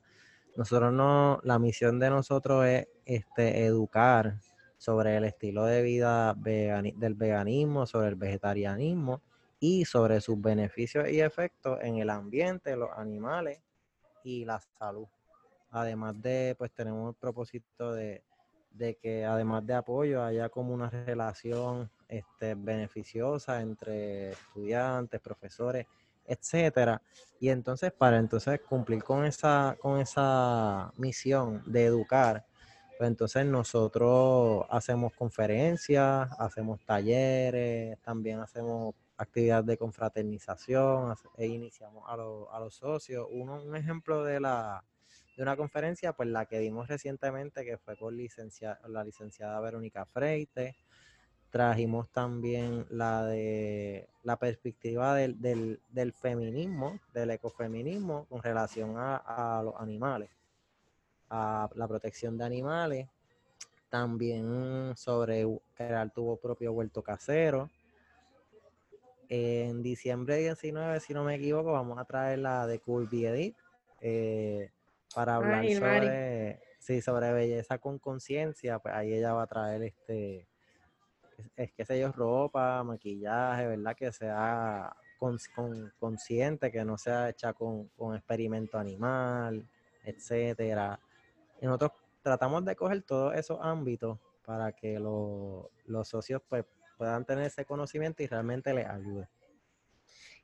[0.55, 4.39] nosotros no, la misión de nosotros es este, educar
[4.77, 9.21] sobre el estilo de vida del veganismo, sobre el vegetarianismo
[9.59, 13.61] y sobre sus beneficios y efectos en el ambiente, los animales
[14.23, 15.07] y la salud.
[15.71, 18.23] Además de, pues tenemos el propósito de,
[19.01, 25.87] que además de apoyo haya como una relación este, beneficiosa entre estudiantes, profesores,
[26.25, 27.01] etcétera.
[27.39, 32.45] Y entonces, para entonces cumplir con esa, con esa misión de educar,
[32.97, 42.17] pues entonces nosotros hacemos conferencias, hacemos talleres, también hacemos actividades de confraternización e iniciamos a,
[42.59, 43.27] los socios.
[43.29, 44.83] Uno, un ejemplo de la
[45.37, 50.75] de una conferencia, pues la que dimos recientemente, que fue con la licenciada Verónica Freite.
[51.49, 59.75] Trajimos también la de la perspectiva del, del, feminismo, del ecofeminismo con relación a los
[59.79, 60.29] animales
[61.29, 63.07] a la protección de animales,
[63.89, 67.69] también sobre crear tu propio huerto casero.
[69.29, 73.55] En diciembre 19, si no me equivoco, vamos a traer la de Cool Edit
[73.99, 74.71] eh,
[75.13, 78.79] para hablar sobre, sí, sobre belleza con conciencia.
[78.79, 80.47] Pues ahí ella va a traer este,
[81.55, 83.95] es que sé yo, ropa, maquillaje, ¿verdad?
[83.95, 85.37] Que sea con,
[85.99, 89.67] consciente, que no sea hecha con, con experimento animal,
[90.03, 90.99] etcétera.
[91.61, 96.65] Y nosotros tratamos de coger todos esos ámbitos para que los socios pues,
[96.97, 99.27] puedan tener ese conocimiento y realmente les ayude.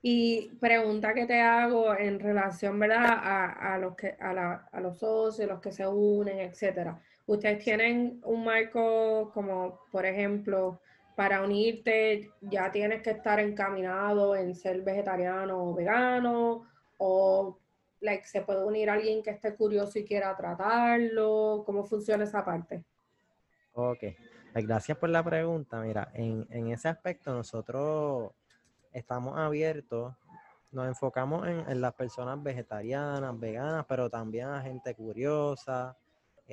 [0.05, 3.05] Y pregunta que te hago en relación, ¿verdad?
[3.07, 7.01] A, los que, a, a, los socios, los que se unen, etcétera.
[7.25, 10.81] Ustedes tienen un marco como, por ejemplo,
[11.15, 17.59] para unirte ya tienes que estar encaminado en ser vegetariano o vegano, o
[18.03, 21.63] like, se puede unir alguien que esté curioso y quiera tratarlo?
[21.65, 22.83] ¿Cómo funciona esa parte?
[23.73, 24.03] Ok,
[24.53, 25.81] gracias por la pregunta.
[25.81, 28.31] Mira, en, ese aspecto nosotros
[28.91, 30.13] estamos abiertos,
[30.71, 35.97] nos enfocamos en, las personas vegetarianas, veganas, pero también a gente curiosa,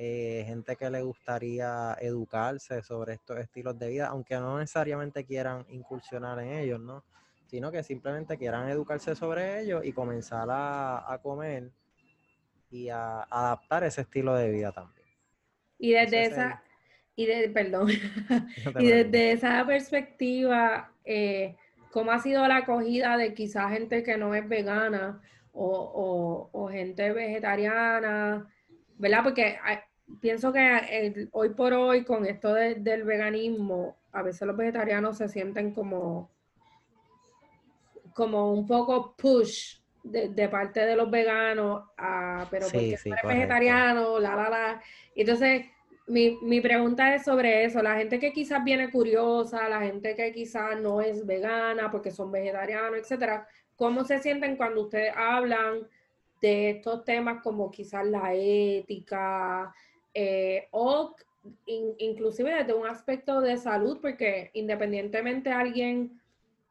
[0.03, 5.63] eh, gente que le gustaría educarse sobre estos estilos de vida, aunque no necesariamente quieran
[5.69, 7.03] incursionar en ellos, ¿no?
[7.45, 11.69] sino que simplemente quieran educarse sobre ello y comenzar a, comer
[12.71, 15.05] y a, adaptar ese estilo de vida también.
[15.77, 16.63] Y desde esa,
[17.15, 17.89] y de, perdón,
[18.79, 21.55] y desde esa perspectiva, eh,
[21.91, 25.21] ¿cómo ha sido la acogida de quizá gente que no es vegana
[25.53, 28.51] o, gente vegetariana?
[28.97, 29.23] ¿Verdad?
[29.23, 29.59] Porque
[30.19, 35.73] pienso que hoy por hoy con esto del veganismo, a veces los vegetarianos se sienten
[35.73, 36.29] como
[38.13, 44.35] como un poco push de, parte de los veganos, a, pero porque sí, vegetariano, la,
[44.35, 44.81] la, la.
[45.15, 45.65] Entonces,
[46.07, 47.81] mi, mi, pregunta es sobre eso.
[47.83, 52.31] La gente que quizás viene curiosa, la gente que quizás no es vegana porque son
[52.31, 55.87] vegetarianos, etcétera, ¿cómo se sienten cuando ustedes hablan
[56.41, 59.73] de estos temas como quizás la ética
[60.13, 61.15] eh, o
[61.65, 63.99] inclusive desde un aspecto de salud?
[64.01, 66.21] Porque independientemente alguien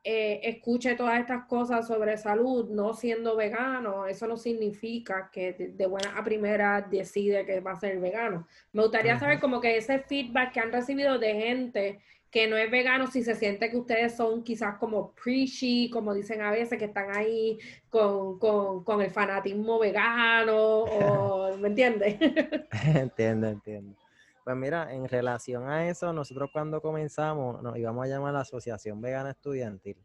[0.02, 5.86] eh, escuche todas estas cosas sobre salud, no siendo vegano, eso no significa que de,
[5.86, 8.46] buena a primera decide que va a ser vegano.
[8.72, 12.00] Me gustaría saber como que ese feedback que han recibido de gente
[12.30, 16.40] que no es vegano, si se siente que ustedes son quizás como preachy, como dicen
[16.42, 22.16] a veces, que están ahí con, con el fanatismo vegano, o, ¿me entiendes?
[22.94, 23.96] entiendo, entiendo.
[24.44, 29.00] Pues mira, en relación a eso, nosotros cuando comenzamos nos íbamos a llamar la Asociación
[29.00, 29.96] Vegana Estudiantil,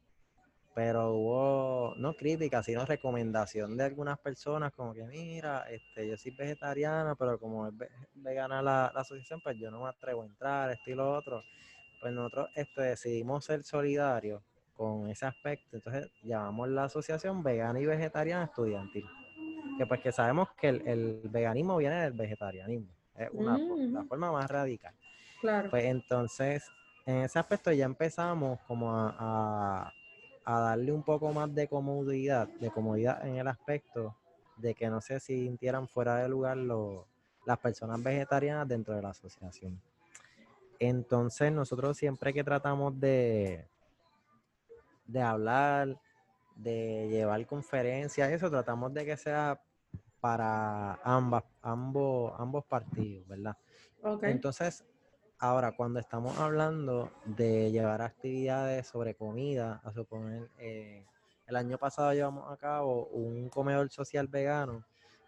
[0.75, 6.31] pero hubo no crítica, sino recomendación de algunas personas como que mira, este, yo soy
[6.31, 7.73] vegetariana, pero como es
[8.13, 11.41] vegana la, asociación, pues yo no me atrevo a entrar, esto y lo otro.
[12.05, 14.43] Pues nosotros este, decidimos ser solidarios
[14.75, 19.07] con ese aspecto, entonces llamamos la Asociación Vegana y Vegetariana Estudiantil,
[19.75, 22.93] que pues que sabemos que el veganismo viene del vegetarianismo.
[23.17, 24.93] Es una la forma más radical.
[25.41, 25.71] Claro.
[25.71, 26.69] Pues entonces,
[27.07, 29.91] en ese aspecto ya empezamos como a,
[30.45, 34.15] darle un poco más de comodidad, de comodidad en el aspecto
[34.57, 39.81] de que no se sintieran fuera de lugar las personas vegetarianas dentro de la asociación.
[40.79, 43.67] Entonces, nosotros siempre que tratamos de,
[45.07, 45.99] de hablar,
[46.55, 49.61] de llevar conferencias, eso tratamos de que sea
[50.19, 53.57] para ambas, ambos, ambos partidos, ¿verdad?
[54.21, 54.83] Entonces,
[55.39, 61.05] ahora cuando estamos hablando de llevar actividades sobre comida, a suponer, eh,
[61.47, 64.83] el año pasado llevamos a cabo un comedor social vegano,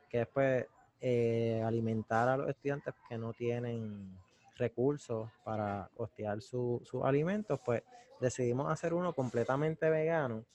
[0.09, 0.65] que es pues
[0.99, 4.17] eh, alimentar a los estudiantes que no tienen
[4.57, 7.83] recursos para costear sus alimentos, pues
[8.19, 10.45] decidimos hacer uno completamente vegano.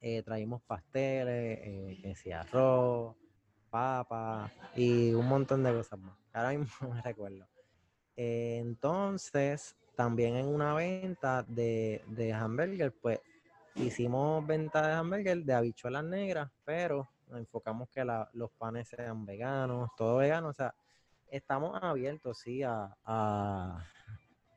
[0.00, 1.58] Eh, traímos pasteles,
[2.00, 3.16] que sea arroz,
[3.70, 6.16] papas y un montón de cosas más.
[6.32, 7.46] Ahora mismo me recuerdo.
[8.16, 13.20] entonces, también en una venta de, de hamburger, pues
[13.76, 19.90] hicimos venta de hamburger de habichuelas negras, pero nos enfocamos que los panes sean veganos,
[19.96, 20.48] todo vegano.
[20.48, 20.74] O sea,
[21.30, 23.84] estamos abiertos, sí, a,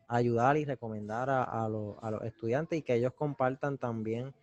[0.08, 4.34] ayudar y recomendar a, a, los, a los estudiantes y que ellos compartan también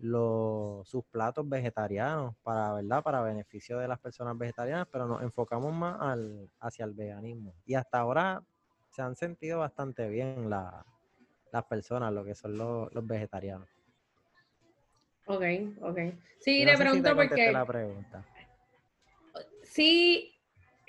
[0.00, 3.02] los, sus platos vegetarianos para, ¿verdad?
[3.02, 7.54] Para beneficio de las personas vegetarianas, pero nos enfocamos más al, hacia el veganismo.
[7.66, 8.42] Y hasta ahora
[8.90, 13.68] se han sentido bastante bien las personas, lo que son los, vegetarianos.
[15.26, 15.42] Ok,
[15.82, 15.98] ok.
[16.40, 17.52] Sí, de pronto porque...
[17.52, 18.24] La pregunta.
[19.62, 20.34] Sí,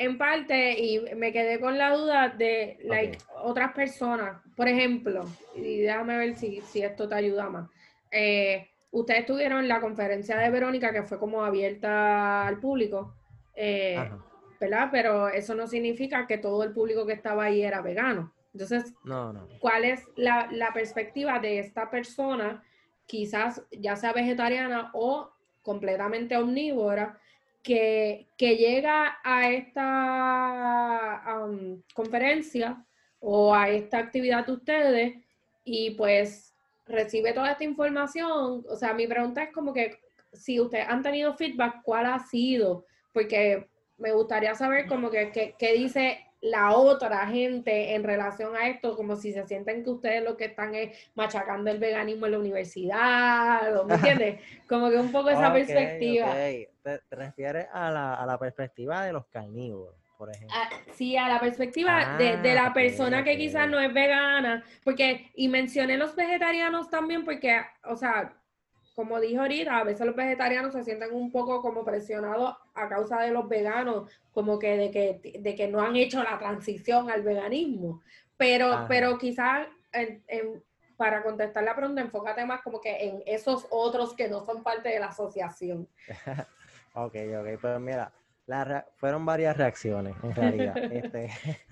[0.04, 4.42] en parte, y me quedé con la duda de like, otras personas.
[4.56, 7.70] Por ejemplo, y déjame ver si, si esto te ayuda más.
[8.10, 13.16] Eh, ustedes tuvieron la conferencia de Verónica que fue como abierta al público,
[13.56, 14.10] eh,
[14.60, 14.90] ¿verdad?
[14.92, 18.34] Pero eso no significa que todo el público que estaba ahí era vegano.
[18.54, 18.94] Entonces,
[19.60, 22.64] ¿cuál es la, perspectiva de esta persona,
[23.06, 27.20] quizás ya sea vegetariana o completamente omnívora,
[27.64, 31.24] que, llega a esta
[31.94, 32.84] conferencia
[33.20, 35.14] o a esta actividad de ustedes
[35.64, 40.00] y pues recibe toda esta información, o sea, mi pregunta es como que
[40.34, 42.86] si ustedes han tenido feedback, ¿cuál ha sido?
[43.14, 48.96] Porque me gustaría saber como que qué dice la otra gente en relación a esto,
[48.96, 52.40] como si se sienten que ustedes lo que están es machacando el veganismo en la
[52.40, 54.40] universidad, ¿me entiendes?
[54.68, 56.34] Como que un poco esa perspectiva.
[56.84, 60.56] Te, refieres a la, a la perspectiva de los carnívoros por ejemplo.
[60.56, 65.32] Ah, sí, a la perspectiva de, la ah, persona que quizás no es vegana, porque,
[65.34, 68.32] y mencioné los vegetarianos también porque, o sea,
[68.94, 73.20] como dije ahorita, a veces los vegetarianos se sienten un poco como presionados a causa
[73.22, 77.24] de los veganos, como que de que, de que no han hecho la transición al
[77.24, 78.04] veganismo.
[78.38, 79.68] Pero, pero quizás
[80.98, 84.90] para contestar la pregunta, enfócate más como que en esos otros que no son parte
[84.90, 85.88] de la asociación.
[86.94, 88.14] ok, ok, pues mira,
[88.96, 90.78] fueron varias reacciones, en realidad.
[90.92, 91.30] este,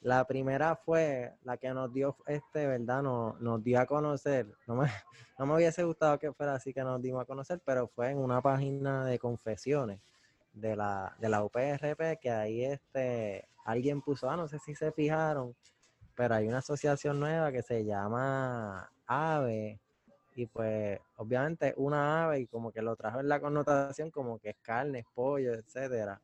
[0.00, 3.02] la primera fue la que nos dio, este, ¿verdad?
[3.02, 4.46] Nos, nos dio a conocer.
[4.66, 4.88] No me,
[5.38, 8.18] no me hubiese gustado que fuera así que nos dimos a conocer, pero fue en
[8.18, 10.00] una página de confesiones
[10.52, 14.92] de la, de la UPRP que ahí este, alguien puso, ah, no sé si se
[14.92, 15.54] fijaron,
[16.14, 19.80] pero hay una asociación nueva que se llama AVE
[20.34, 24.50] y pues obviamente una ave y como que lo trajo en la connotación como que
[24.50, 26.20] es carne, pollo, etcétera.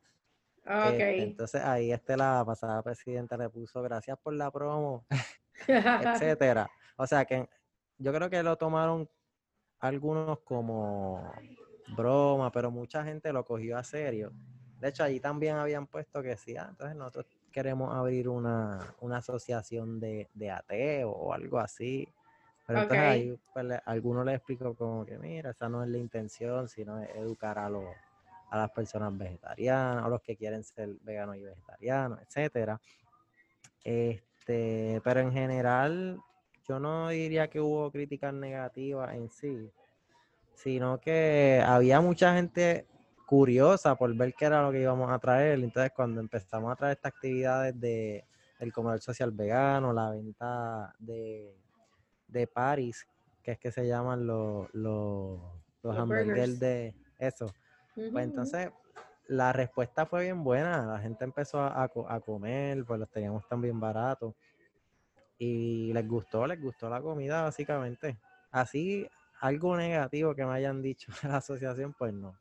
[0.65, 5.07] Este, entonces ahí este, la pasada presidenta le puso gracias por la promo,
[5.67, 6.71] etcétera.
[6.97, 7.49] O sea que
[7.97, 9.09] yo creo que lo tomaron
[9.81, 11.33] algunos como
[11.97, 14.33] broma, pero mucha gente lo cogió a serio.
[14.79, 19.99] De hecho, allí también habían puesto que sí, ah, entonces nosotros queremos abrir una, asociación
[19.99, 22.07] de, de ateos o algo así.
[22.69, 26.69] Pero entonces ahí pues, algunos le explicó como que, mira, esa no es la intención,
[26.69, 27.87] sino educar a los
[28.51, 32.81] a las personas vegetarianas, a los que quieren ser veganos y vegetarianos, etcétera.
[33.85, 36.19] Este, pero en general,
[36.67, 39.71] yo no diría que hubo críticas negativas en sí,
[40.55, 42.87] sino que había mucha gente
[43.27, 45.59] curiosa por ver qué era lo que íbamos a traer.
[45.59, 48.25] Entonces, cuando empezamos a traer estas actividades de
[48.59, 51.55] el comedor social vegano, la venta de,
[52.29, 53.07] de Paris,
[53.43, 55.41] que es que se llaman los, los,
[55.83, 57.47] los, hamburgues de eso,
[57.95, 58.71] pues entonces
[59.29, 61.89] la respuesta fue bien buena, la gente empezó a,
[62.25, 64.35] comer, pues los teníamos también baratos
[65.39, 68.19] y les gustó, les gustó la comida básicamente.
[68.51, 69.07] Así,
[69.41, 72.39] algo negativo que me hayan dicho de la asociación, pues no.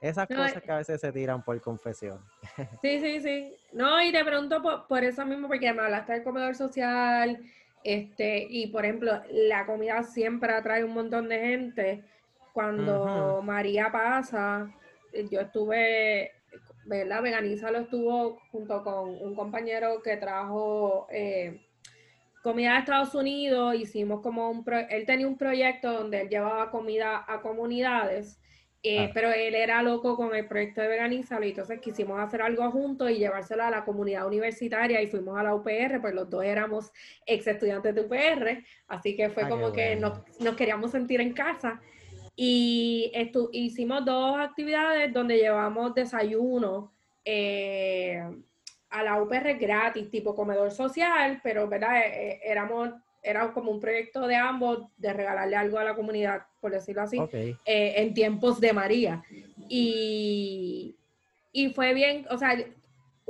[0.00, 2.24] Esas cosas eh que a veces se tiran por confesión.
[2.80, 3.56] Sí, sí, sí.
[3.72, 7.38] No, y te pregunto por, eso mismo, porque me hablaste del comedor social,
[7.82, 12.04] este, y por ejemplo, la comida siempre atrae un montón de gente.
[12.52, 14.74] Cuando María pasa,
[15.30, 16.32] yo estuve,
[16.84, 17.22] ¿verdad?
[17.22, 21.60] Veganiza lo estuvo junto con un compañero que trajo eh,
[22.42, 27.24] comida de Estados Unidos, hicimos como un, él tenía un proyecto donde él llevaba comida
[27.26, 28.40] a comunidades,
[28.82, 29.10] eh, ah.
[29.12, 33.10] pero él era loco con el proyecto de Veganízalo y entonces quisimos hacer algo juntos
[33.10, 36.90] y llevárselo a la comunidad universitaria y fuimos a la UPR, pues los dos éramos
[37.26, 41.32] ex estudiantes de UPR, así que fue ah, como que nos, nos queríamos sentir en
[41.32, 41.80] casa.
[42.42, 43.12] Y
[43.52, 46.90] hicimos dos actividades donde llevamos desayuno
[47.22, 48.22] eh,
[48.88, 52.00] a la UPR gratis, tipo comedor social, pero ¿verdad?
[52.00, 52.90] Eh, éramos,
[53.22, 57.18] era como un proyecto de ambos de regalarle algo a la comunidad, por decirlo así,
[57.64, 59.22] en tiempos de María.
[59.68, 60.96] Y,
[61.52, 62.56] y fue bien, o sea,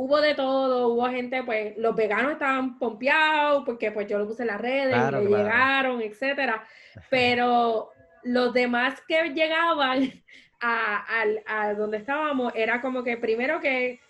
[0.01, 4.43] hubo de todo, hubo gente, pues los veganos estaban pompeados porque pues yo lo puse
[4.43, 6.65] en las redes, y llegaron, etcétera,
[7.11, 7.91] pero
[8.23, 10.11] los demás que llegaban
[10.61, 14.01] a, donde estábamos era como que primero que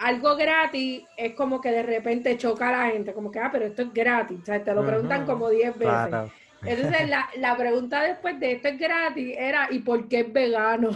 [0.00, 3.66] algo gratis es como que de repente choca a la gente, como que, ah, pero
[3.66, 6.32] esto es gratis, o sea, te lo preguntan como 10 veces.
[6.64, 10.90] Entonces, la, pregunta después de esto es gratis era, ¿y por qué es vegano?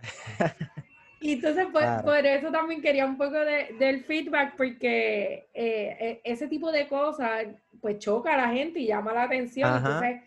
[1.20, 6.20] y entonces, pues, por eso también quería un poco de, del feedback, porque eh, e,
[6.24, 7.44] ese tipo de cosas,
[7.82, 9.76] pues, choca a la gente y llama la atención.
[9.76, 10.22] Entonces,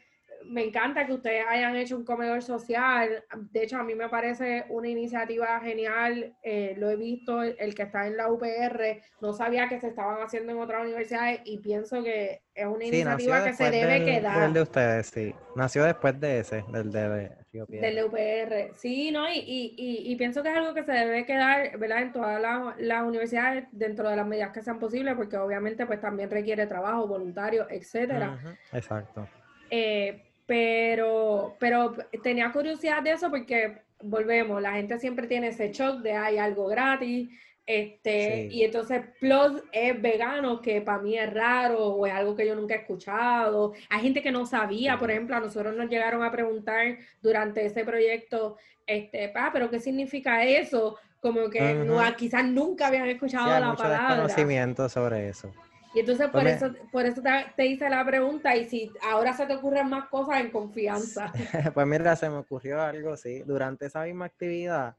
[0.46, 3.24] me encanta que ustedes hayan hecho un comedor social.
[3.52, 6.36] De hecho, a mí me parece una iniciativa genial.
[6.44, 10.22] Eh, lo he visto, el que está en la UPR, no sabía que se estaban
[10.22, 14.44] haciendo en otras universidades y pienso que es una iniciativa que se debe quedar.
[14.44, 15.34] El de ustedes, sí.
[15.56, 17.32] Nació después de ese, del de
[17.68, 18.76] Del UPR.
[18.76, 19.30] Sí, ¿no?
[19.30, 22.02] Y, y, y, pienso que es algo que se debe quedar, ¿verdad?
[22.04, 22.42] En todas
[22.78, 27.08] las, universidades, dentro de las medidas que sean posibles, porque obviamente pues también requiere trabajo,
[27.08, 28.58] voluntario, etcétera.
[28.72, 29.28] Exacto.
[29.70, 36.02] Eh, pero, pero tenía curiosidad de eso porque volvemos, la gente siempre tiene ese shock
[36.02, 37.30] de hay algo gratis,
[37.68, 42.48] este, y entonces Plus es vegano, que para mí es raro o es algo que
[42.48, 43.74] yo nunca he escuchado.
[43.90, 47.84] Hay gente que no sabía, por ejemplo, a nosotros nos llegaron a preguntar durante ese
[47.84, 50.98] proyecto, este, ah, pero ¿qué significa eso?
[51.20, 54.16] Como que no, quizás nunca habían escuchado la palabra.
[54.16, 55.52] conocimiento sobre eso.
[55.98, 57.24] Y entonces por eso, por eso
[57.56, 61.34] te, hice la pregunta y si ahora se te ocurren más cosas en confianza.
[61.74, 63.42] pues mira, se me ocurrió algo, sí.
[63.48, 64.96] Durante esa misma actividad,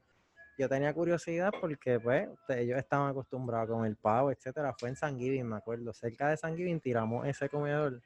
[0.57, 4.75] yo tenía curiosidad porque pues ellos estaban acostumbrados con el pavo, etcétera.
[4.77, 5.93] Fue en San Giving, me acuerdo.
[5.93, 8.01] Cerca de San Giving tiramos ese comedor.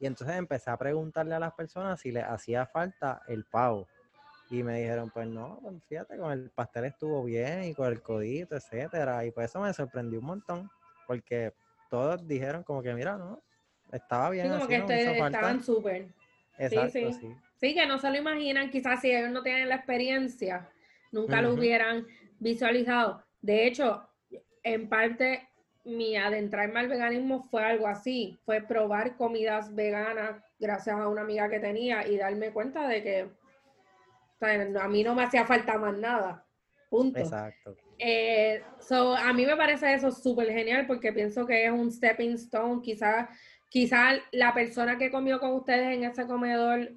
[0.00, 3.86] Y entonces empecé a preguntarle a las personas si les hacía falta el pavo.
[4.50, 8.02] Y me dijeron, pues no, pues fíjate, con el pastel estuvo bien y con el
[8.02, 9.24] codito, etcétera.
[9.24, 10.68] Y pues eso me sorprendió un montón,
[11.06, 11.52] porque
[11.92, 13.42] todos dijeron como que, mira, ¿no?
[13.92, 14.46] Estaba bien.
[14.46, 16.08] Sí, como que estaban súper.
[16.56, 17.36] Exacto, sí, sí.
[17.60, 20.70] sí, que no se lo imaginan, quizás si ellos no tienen la experiencia,
[21.10, 22.06] nunca lo hubieran
[22.38, 23.22] visualizado.
[23.42, 24.08] De hecho,
[24.62, 25.50] en parte,
[25.84, 31.50] mi adentrarme al veganismo fue algo así, fue probar comidas veganas gracias a una amiga
[31.50, 33.30] que tenía y darme cuenta de que
[34.80, 36.46] a mí no me hacía falta más nada.
[36.88, 37.18] Punto.
[37.18, 37.76] Exacto.
[37.98, 42.32] Eh, so, a mí me parece eso súper genial porque pienso que es un stepping
[42.32, 42.82] stone.
[42.82, 43.28] Quizás
[43.68, 46.92] quizá la persona que comió con ustedes en ese comedor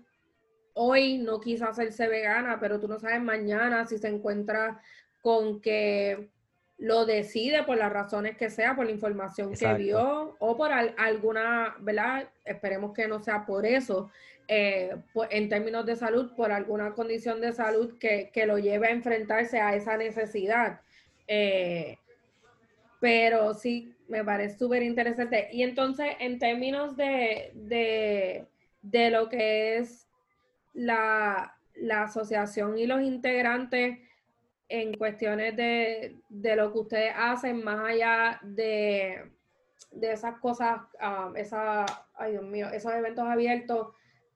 [0.74, 4.82] hoy no quiso hacerse vegana, pero tú no sabes mañana si se encuentra
[5.22, 6.30] con que
[6.78, 11.76] lo decide por las razones que sea, por la información que vio o por alguna,
[11.80, 12.28] ¿verdad?
[12.44, 14.12] Esperemos que no sea por eso,
[14.48, 14.96] eh,
[15.30, 19.76] en términos de salud, por alguna condición de salud que, lo lleve a enfrentarse a
[19.76, 20.82] esa necesidad.
[21.28, 21.98] Eh,
[23.00, 25.50] pero sí, me parece súper interesante.
[25.52, 27.52] Y entonces, en términos de,
[28.82, 30.08] de, lo que es
[30.74, 34.00] la, la asociación y los integrantes,
[34.70, 39.32] en cuestiones de, lo que ustedes hacen, más allá de,
[40.02, 41.34] esas cosas, um,
[42.16, 43.90] ay Dios mío, esos eventos abiertos,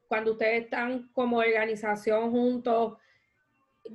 [0.07, 2.97] cuando ustedes están como organización juntos,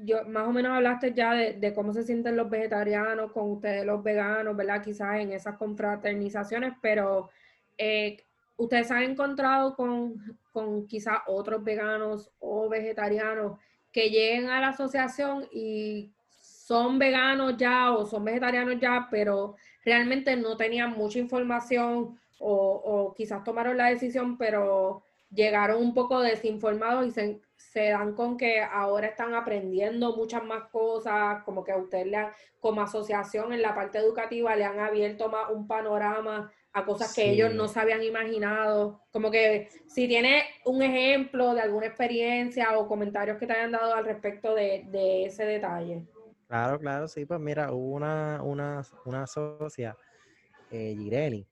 [0.02, 4.02] yo más o menos hablaste ya de, cómo se sienten los vegetarianos con ustedes los
[4.02, 4.82] veganos, ¿verdad?
[4.82, 7.30] Quizás en esas confraternizaciones, pero
[7.78, 8.24] eh,
[8.56, 13.58] ustedes han encontrado con, con quizás otros veganos o vegetarianos
[13.92, 16.12] que lleguen a la asociación y
[16.64, 23.44] son veganos ya o son vegetarianos ya, pero realmente no tenían mucha información o, quizás
[23.44, 27.40] tomaron la decisión, pero llegaron un poco desinformados y se,
[27.74, 32.28] dan con que ahora están aprendiendo muchas más cosas, como que a usted le
[32.60, 37.30] como asociación en la parte educativa le han abierto más un panorama a cosas que
[37.30, 39.02] ellos no se habían imaginado.
[39.12, 43.94] Como que si tiene un ejemplo de alguna experiencia o comentarios que te hayan dado
[43.94, 46.04] al respecto de, de ese detalle.
[46.48, 49.96] Claro, claro, sí, pues mira, hubo una, una, una socia,
[50.70, 51.46] eh, Gireli,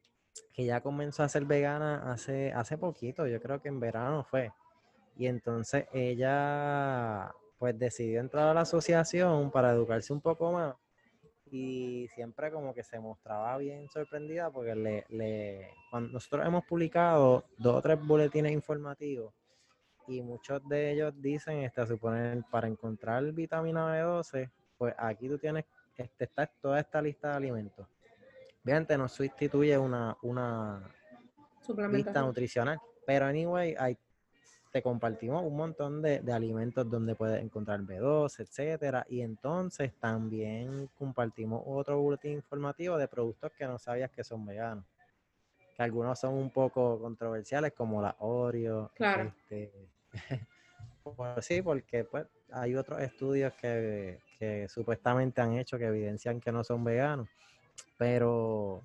[0.53, 4.51] que ya comenzó a ser vegana hace, hace poquito, yo creo que en verano fue.
[5.17, 10.75] Y entonces ella pues decidió entrar a la asociación para educarse un poco más
[11.53, 17.45] y siempre como que se mostraba bien sorprendida porque le, le cuando nosotros hemos publicado
[17.59, 19.35] dos o tres boletines informativos
[20.09, 25.65] y muchos de ellos dicen, este, suponer, para encontrar vitamina B12 pues aquí tú tienes,
[25.97, 27.87] este, está toda esta lista de alimentos.
[28.65, 30.83] Obviamente no sustituye una, una
[31.91, 33.97] lista nutricional, pero anyway, hay,
[34.73, 41.63] te compartimos un montón de, alimentos donde puedes encontrar B2, etcétera, y entonces también compartimos
[41.67, 44.87] otro boletín informativo de productos que no sabías que son veganos.
[45.77, 48.91] Que algunos son un poco controversiales, como la Oreo.
[48.95, 49.25] Claro.
[49.25, 49.73] Este,
[51.05, 54.21] pues sí, porque pues hay otros estudios que,
[54.69, 57.29] supuestamente han hecho que evidencian que no son veganos.
[57.99, 58.83] Pero,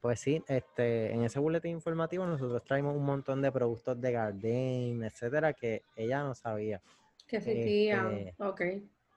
[0.00, 5.02] pues sí, este, en ese boletín informativo nosotros traemos un montón de productos de Garden,
[5.02, 6.80] etcétera, que ella no sabía.
[7.26, 8.60] Que existían, este, ok.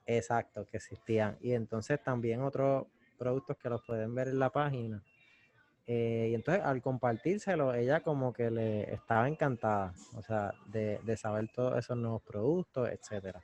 [0.06, 1.38] Exacto, que existían.
[1.42, 5.04] Y entonces también otros productos que los pueden ver en la página.
[5.86, 11.18] Eh, y entonces al compartírselo, ella como que le estaba encantada, o sea, de, de
[11.18, 13.42] saber todos esos nuevos productos, etcétera.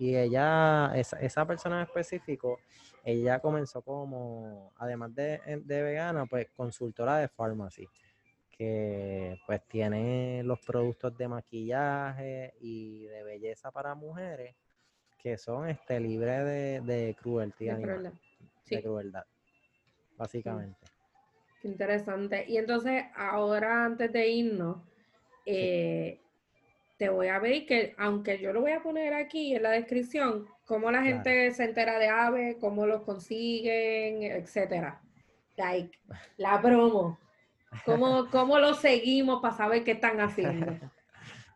[0.00, 2.58] Y ella, esa, persona en específico,
[3.04, 7.86] ella comenzó como, además de, de vegana, pues consultora de farmacia,
[8.50, 14.56] que pues tiene los productos de maquillaje y de belleza para mujeres
[15.18, 17.06] que son este libres de, de.
[17.06, 18.12] De crueldad.
[18.70, 19.24] De crueldad,
[20.16, 20.86] básicamente.
[21.60, 22.46] Qué interesante.
[22.48, 24.78] Y entonces, ahora antes de irnos,
[25.44, 26.22] eh,
[27.00, 30.46] te voy a ver que, aunque yo lo voy a poner aquí en la descripción,
[30.66, 35.00] cómo la gente se entera de AVE, cómo los consiguen, etcétera.
[35.56, 35.98] Like,
[36.36, 37.18] la promo.
[37.86, 40.66] ¿Cómo, cómo lo seguimos para saber qué están haciendo?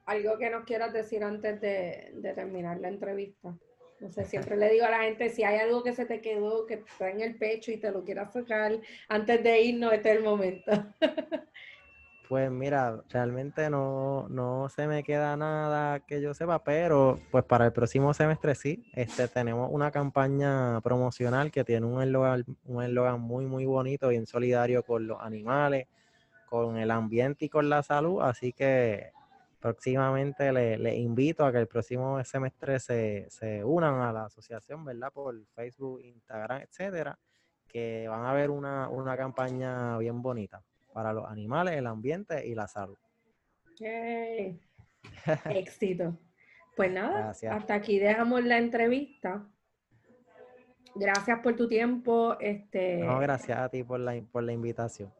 [0.05, 3.55] Algo que nos quieras decir antes de, de, terminar la entrevista.
[3.99, 6.65] No sé, siempre le digo a la gente, si hay algo que se te quedó,
[6.65, 10.17] que está en el pecho y te lo quieras sacar, antes de irnos, este es
[10.17, 10.71] el momento.
[12.29, 17.65] Pues mira, realmente no, no se me queda nada que yo sepa, pero pues para
[17.65, 23.19] el próximo semestre sí, este, tenemos una campaña promocional que tiene un eslogan, un eslogan
[23.19, 25.87] muy, muy bonito, bien solidario con los animales,
[26.45, 29.11] con el ambiente y con la salud, así que
[29.59, 34.85] próximamente les le invito a que el próximo semestre se, se unan a la asociación,
[34.85, 35.11] ¿verdad?
[35.11, 37.17] Por Facebook, Instagram, etcétera,
[37.67, 40.63] que van a ver una, una campaña bien bonita
[40.93, 42.97] para los animales, el ambiente y la salud.
[45.49, 46.17] Éxito.
[46.75, 49.45] Pues nada, hasta aquí dejamos la entrevista.
[50.95, 52.37] gracias por tu tiempo.
[52.39, 55.11] Este, no, gracias a ti por la, por la invitación.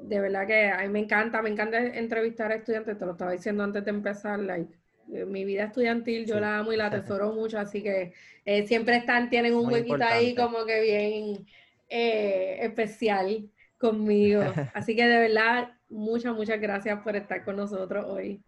[0.00, 3.32] De verdad que a mí me encanta, me encanta entrevistar a estudiantes, te lo estaba
[3.32, 4.72] diciendo antes de empezar, like,
[5.12, 8.12] eh, mi vida estudiantil yo la amo y la atesoro mucho, así que
[8.44, 11.46] eh, siempre están, tienen un huequito ahí como que bien
[11.88, 14.42] eh, especial conmigo.
[14.74, 18.42] Así que de verdad, muchas, muchas gracias por estar con nosotros hoy.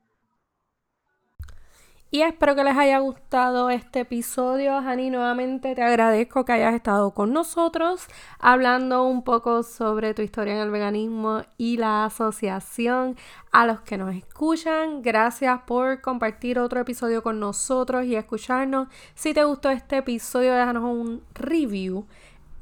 [2.12, 4.78] Y espero que les haya gustado este episodio.
[4.78, 8.08] Hani, nuevamente te agradezco que hayas estado con nosotros
[8.40, 13.16] hablando un poco sobre tu historia en el veganismo y la asociación.
[13.52, 18.88] A los que nos escuchan, gracias por compartir otro episodio con nosotros y escucharnos.
[19.14, 22.08] Si te gustó este episodio, déjanos un review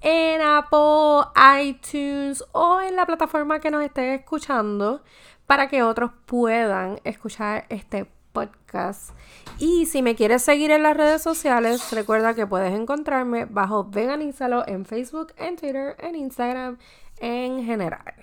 [0.01, 1.23] en Apple,
[1.61, 5.03] iTunes o en la plataforma que nos estés escuchando
[5.47, 9.11] para que otros puedan escuchar este podcast.
[9.59, 14.67] Y si me quieres seguir en las redes sociales, recuerda que puedes encontrarme bajo Veganízalo
[14.69, 16.79] en Facebook, en Twitter, en Instagram,
[17.19, 18.15] en general.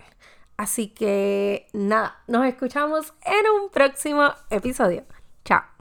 [0.57, 5.03] Así que nada, nos escuchamos en un próximo episodio.
[5.43, 5.74] Chao.